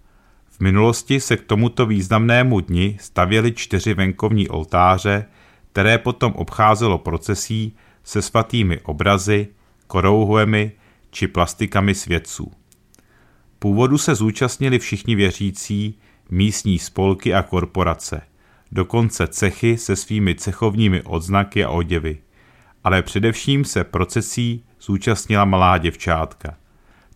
V 0.50 0.60
minulosti 0.60 1.20
se 1.20 1.36
k 1.36 1.42
tomuto 1.42 1.86
významnému 1.86 2.60
dni 2.60 2.96
stavěly 3.00 3.52
čtyři 3.52 3.94
venkovní 3.94 4.48
oltáře, 4.48 5.24
které 5.72 5.98
potom 5.98 6.32
obcházelo 6.32 6.98
procesí 6.98 7.76
se 8.04 8.22
svatými 8.22 8.80
obrazy, 8.80 9.48
korouhvemi 9.86 10.72
či 11.10 11.28
plastikami 11.28 11.94
svědců. 11.94 12.52
Původu 13.58 13.98
se 13.98 14.14
zúčastnili 14.14 14.78
všichni 14.78 15.14
věřící, 15.14 15.98
místní 16.30 16.78
spolky 16.78 17.34
a 17.34 17.42
korporace, 17.42 18.22
dokonce 18.72 19.26
cechy 19.26 19.78
se 19.78 19.96
svými 19.96 20.34
cechovními 20.34 21.02
odznaky 21.02 21.64
a 21.64 21.70
oděvy, 21.70 22.18
ale 22.84 23.02
především 23.02 23.64
se 23.64 23.84
procesí 23.84 24.64
zúčastnila 24.80 25.44
malá 25.44 25.78
děvčátka. 25.78 26.54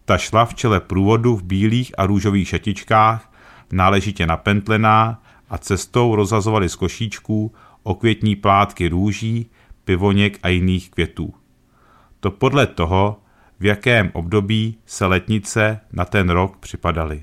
Ta 0.05 0.19
šla 0.19 0.45
v 0.45 0.55
čele 0.55 0.81
průvodu 0.81 1.37
v 1.37 1.43
bílých 1.43 1.93
a 1.99 2.07
růžových 2.07 2.49
šatičkách, 2.49 3.33
náležitě 3.73 4.27
napentlená 4.27 5.23
a 5.51 5.59
cestou 5.59 6.15
rozhazovali 6.15 6.69
z 6.69 6.77
košíčků 6.77 7.55
okvětní 7.83 8.37
plátky 8.37 8.89
růží, 8.89 9.51
pivoněk 9.85 10.39
a 10.43 10.49
jiných 10.49 10.91
květů. 10.91 11.35
To 12.21 12.31
podle 12.31 12.67
toho, 12.67 13.21
v 13.61 13.65
jakém 13.65 14.11
období 14.13 14.79
se 14.87 15.07
letnice 15.07 15.81
na 15.93 16.05
ten 16.05 16.31
rok 16.31 16.57
připadaly. 16.57 17.23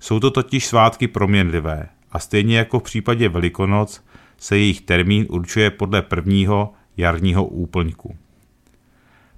Jsou 0.00 0.20
to 0.20 0.30
totiž 0.30 0.66
svátky 0.66 1.08
proměnlivé 1.08 1.88
a 2.12 2.18
stejně 2.18 2.58
jako 2.58 2.78
v 2.78 2.82
případě 2.82 3.28
Velikonoc 3.28 4.04
se 4.38 4.58
jejich 4.58 4.80
termín 4.80 5.26
určuje 5.28 5.70
podle 5.70 6.02
prvního 6.02 6.72
jarního 7.00 7.44
úplňku. 7.44 8.16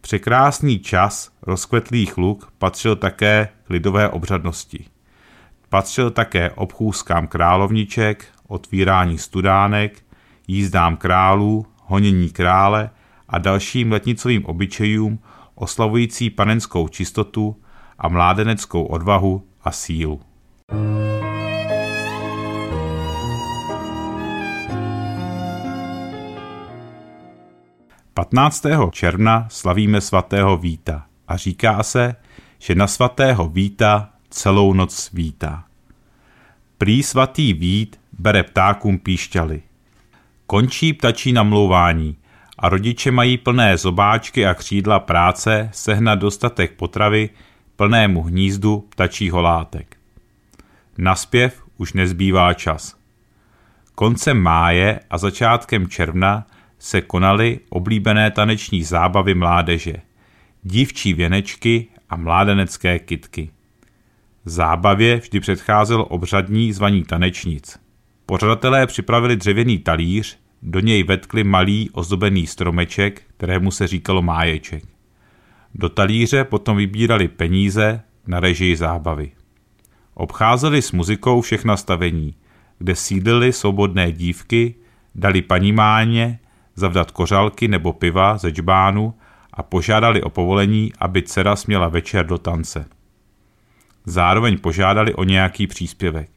Překrásný 0.00 0.78
čas 0.78 1.30
rozkvetlých 1.42 2.18
luk 2.18 2.52
patřil 2.58 2.96
také 2.96 3.48
k 3.64 3.70
lidové 3.70 4.08
obřadnosti. 4.08 4.84
Patřil 5.68 6.10
také 6.10 6.50
obchůzkám 6.50 7.26
královniček, 7.26 8.26
otvírání 8.48 9.18
studánek, 9.18 10.04
jízdám 10.48 10.96
králů, 10.96 11.66
honění 11.84 12.30
krále 12.30 12.90
a 13.28 13.38
dalším 13.38 13.92
letnicovým 13.92 14.46
obyčejům 14.46 15.18
oslavující 15.54 16.30
panenskou 16.30 16.88
čistotu 16.88 17.56
a 17.98 18.08
mládeneckou 18.08 18.84
odvahu 18.84 19.46
a 19.64 19.70
sílu. 19.70 20.20
15. 28.14 28.64
června 28.90 29.46
slavíme 29.50 30.00
svatého 30.00 30.56
Víta 30.56 31.06
a 31.28 31.36
říká 31.36 31.82
se, 31.82 32.16
že 32.58 32.74
na 32.74 32.86
svatého 32.86 33.48
Víta 33.48 34.08
celou 34.30 34.72
noc 34.72 34.94
svítá. 34.94 35.64
Prý 36.78 37.02
svatý 37.02 37.52
Vít 37.52 38.00
bere 38.18 38.42
ptákům 38.42 38.98
píšťaly. 38.98 39.62
Končí 40.46 40.92
ptačí 40.92 41.32
namlouvání 41.32 42.16
a 42.58 42.68
rodiče 42.68 43.10
mají 43.10 43.38
plné 43.38 43.76
zobáčky 43.76 44.46
a 44.46 44.54
křídla 44.54 45.00
práce 45.00 45.68
sehnat 45.72 46.18
dostatek 46.18 46.72
potravy 46.72 47.30
plnému 47.76 48.22
hnízdu 48.22 48.80
ptačího 48.88 49.42
látek. 49.42 49.96
Na 50.98 51.14
zpěv 51.14 51.62
už 51.76 51.92
nezbývá 51.92 52.54
čas. 52.54 52.96
Koncem 53.94 54.38
máje 54.38 55.00
a 55.10 55.18
začátkem 55.18 55.88
června 55.88 56.46
se 56.82 57.00
konaly 57.00 57.60
oblíbené 57.68 58.30
taneční 58.30 58.82
zábavy 58.82 59.34
mládeže, 59.34 59.94
dívčí 60.62 61.14
věnečky 61.14 61.86
a 62.10 62.16
mládenecké 62.16 62.98
kitky. 62.98 63.50
Zábavě 64.44 65.16
vždy 65.16 65.40
předcházel 65.40 66.06
obřadní 66.08 66.72
zvaní 66.72 67.02
tanečnic. 67.02 67.78
Pořadatelé 68.26 68.86
připravili 68.86 69.36
dřevěný 69.36 69.78
talíř, 69.78 70.38
do 70.62 70.80
něj 70.80 71.02
vetkli 71.02 71.44
malý 71.44 71.90
ozdobený 71.90 72.46
stromeček, 72.46 73.22
kterému 73.36 73.70
se 73.70 73.86
říkalo 73.86 74.22
máječek. 74.22 74.84
Do 75.74 75.88
talíře 75.88 76.44
potom 76.44 76.76
vybírali 76.76 77.28
peníze 77.28 78.02
na 78.26 78.40
režii 78.40 78.76
zábavy. 78.76 79.32
Obcházeli 80.14 80.82
s 80.82 80.92
muzikou 80.92 81.40
všechna 81.40 81.76
stavení, 81.76 82.34
kde 82.78 82.96
sídlily 82.96 83.52
svobodné 83.52 84.12
dívky, 84.12 84.74
dali 85.14 85.42
paní 85.42 85.72
máně 85.72 86.38
zavdat 86.74 87.10
kořálky 87.10 87.68
nebo 87.68 87.92
piva 87.92 88.38
ze 88.38 88.50
džbánu 88.50 89.14
a 89.52 89.62
požádali 89.62 90.22
o 90.22 90.30
povolení, 90.30 90.92
aby 90.98 91.22
dcera 91.22 91.56
směla 91.56 91.88
večer 91.88 92.26
do 92.26 92.38
tance. 92.38 92.84
Zároveň 94.04 94.58
požádali 94.58 95.14
o 95.14 95.24
nějaký 95.24 95.66
příspěvek. 95.66 96.30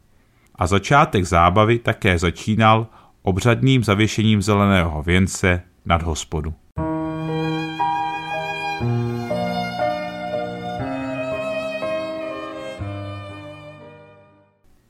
A 0.56 0.68
začátek 0.68 1.24
zábavy 1.24 1.80
také 1.80 2.18
začínal 2.18 2.88
obřadným 3.22 3.84
zavěšením 3.84 4.42
zeleného 4.42 5.04
věnce 5.04 5.62
nad 5.86 6.04
hospodu. 6.04 6.54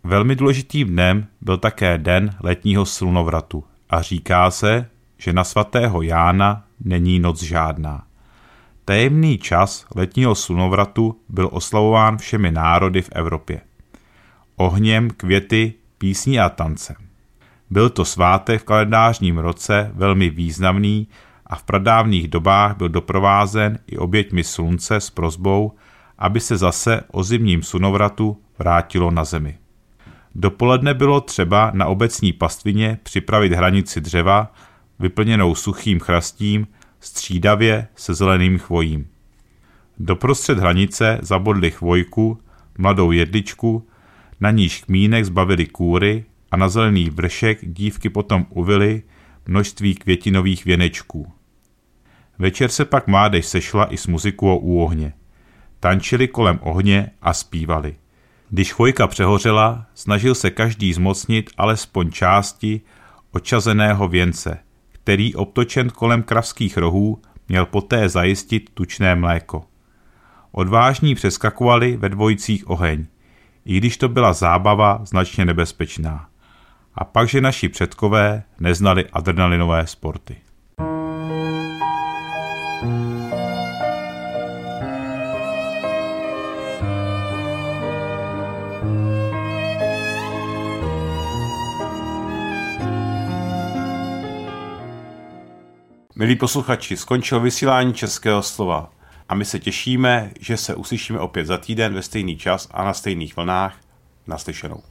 Velmi 0.03 0.35
důležitým 0.35 0.87
dnem 0.87 1.27
byl 1.41 1.57
také 1.57 1.97
den 1.97 2.35
letního 2.43 2.85
slunovratu 2.85 3.63
a 3.89 4.01
říká 4.01 4.51
se, 4.51 4.89
že 5.17 5.33
na 5.33 5.43
svatého 5.43 6.01
Jána 6.01 6.63
není 6.79 7.19
noc 7.19 7.43
žádná. 7.43 8.03
Tajemný 8.85 9.37
čas 9.37 9.85
letního 9.95 10.35
slunovratu 10.35 11.19
byl 11.29 11.49
oslavován 11.51 12.17
všemi 12.17 12.51
národy 12.51 13.01
v 13.01 13.09
Evropě. 13.11 13.61
Ohněm, 14.55 15.09
květy, 15.09 15.73
písní 15.97 16.39
a 16.39 16.49
tancem. 16.49 16.95
Byl 17.69 17.89
to 17.89 18.05
svátek 18.05 18.61
v 18.61 18.65
kalendářním 18.65 19.37
roce 19.37 19.91
velmi 19.93 20.29
významný 20.29 21.07
a 21.45 21.55
v 21.55 21.63
pradávných 21.63 22.27
dobách 22.27 22.77
byl 22.77 22.89
doprovázen 22.89 23.79
i 23.87 23.97
oběťmi 23.97 24.43
slunce 24.43 24.95
s 24.95 25.09
prozbou, 25.09 25.71
aby 26.17 26.39
se 26.39 26.57
zase 26.57 27.03
o 27.11 27.23
zimním 27.23 27.63
slunovratu 27.63 28.37
vrátilo 28.59 29.11
na 29.11 29.23
zemi. 29.23 29.57
Dopoledne 30.35 30.93
bylo 30.93 31.21
třeba 31.21 31.71
na 31.73 31.85
obecní 31.85 32.33
pastvině 32.33 32.99
připravit 33.03 33.53
hranici 33.53 34.01
dřeva 34.01 34.51
vyplněnou 34.99 35.55
suchým 35.55 35.99
chrastím, 35.99 36.67
střídavě 36.99 37.87
se 37.95 38.13
zeleným 38.13 38.57
chvojím. 38.57 39.07
Doprostřed 39.99 40.59
hranice 40.59 41.19
zabodli 41.21 41.71
chvojku, 41.71 42.39
mladou 42.77 43.11
jedličku, 43.11 43.87
na 44.39 44.51
níž 44.51 44.83
kmínek 44.83 45.25
zbavili 45.25 45.65
kůry 45.65 46.25
a 46.51 46.57
na 46.57 46.69
zelený 46.69 47.09
vršek 47.09 47.59
dívky 47.61 48.09
potom 48.09 48.45
uvily 48.49 49.03
množství 49.47 49.95
květinových 49.95 50.65
věnečků. 50.65 51.33
Večer 52.39 52.69
se 52.69 52.85
pak 52.85 53.07
mládež 53.07 53.45
sešla 53.45 53.93
i 53.93 53.97
s 53.97 54.07
muzikou 54.07 54.57
u 54.57 54.81
ohně. 54.81 55.13
Tančili 55.79 56.27
kolem 56.27 56.59
ohně 56.61 57.11
a 57.21 57.33
zpívali. 57.33 57.95
Když 58.49 58.73
chvojka 58.73 59.07
přehořela, 59.07 59.85
snažil 59.93 60.35
se 60.35 60.51
každý 60.51 60.93
zmocnit 60.93 61.49
alespoň 61.57 62.11
části 62.11 62.81
očazeného 63.31 64.07
věnce, 64.07 64.59
který 65.05 65.35
obtočen 65.35 65.89
kolem 65.89 66.23
kravských 66.23 66.77
rohů 66.77 67.21
měl 67.49 67.65
poté 67.65 68.09
zajistit 68.09 68.69
tučné 68.73 69.15
mléko. 69.15 69.65
Odvážní 70.51 71.15
přeskakovali 71.15 71.97
ve 71.97 72.09
dvojicích 72.09 72.69
oheň, 72.69 73.05
i 73.65 73.77
když 73.77 73.97
to 73.97 74.09
byla 74.09 74.33
zábava 74.33 74.99
značně 75.05 75.45
nebezpečná. 75.45 76.27
A 76.95 77.05
pakže 77.05 77.41
naši 77.41 77.69
předkové 77.69 78.43
neznali 78.59 79.05
adrenalinové 79.13 79.87
sporty. 79.87 80.37
Milí 96.17 96.35
posluchači, 96.35 96.97
skončil 96.97 97.39
vysílání 97.39 97.93
Českého 97.93 98.43
slova 98.43 98.91
a 99.29 99.35
my 99.35 99.45
se 99.45 99.59
těšíme, 99.59 100.31
že 100.39 100.57
se 100.57 100.75
uslyšíme 100.75 101.19
opět 101.19 101.45
za 101.45 101.57
týden 101.57 101.93
ve 101.93 102.01
stejný 102.01 102.37
čas 102.37 102.67
a 102.71 102.83
na 102.83 102.93
stejných 102.93 103.35
vlnách. 103.37 103.75
Naslyšenou. 104.27 104.81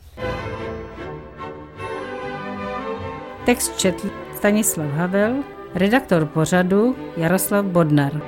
Text 3.47 3.79
četl 3.79 4.11
Stanislav 4.37 4.91
Havel, 4.91 5.35
redaktor 5.75 6.27
pořadu 6.27 6.97
Jaroslav 7.17 7.65
Bodnar. 7.65 8.21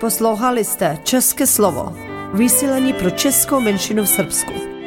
Poslouchali 0.00 0.64
jste 0.64 0.98
České 1.04 1.46
slovo 1.46 2.09
vysílání 2.34 2.92
pro 2.92 3.10
českou 3.10 3.60
menšinu 3.60 4.04
v 4.04 4.08
Srbsku. 4.08 4.79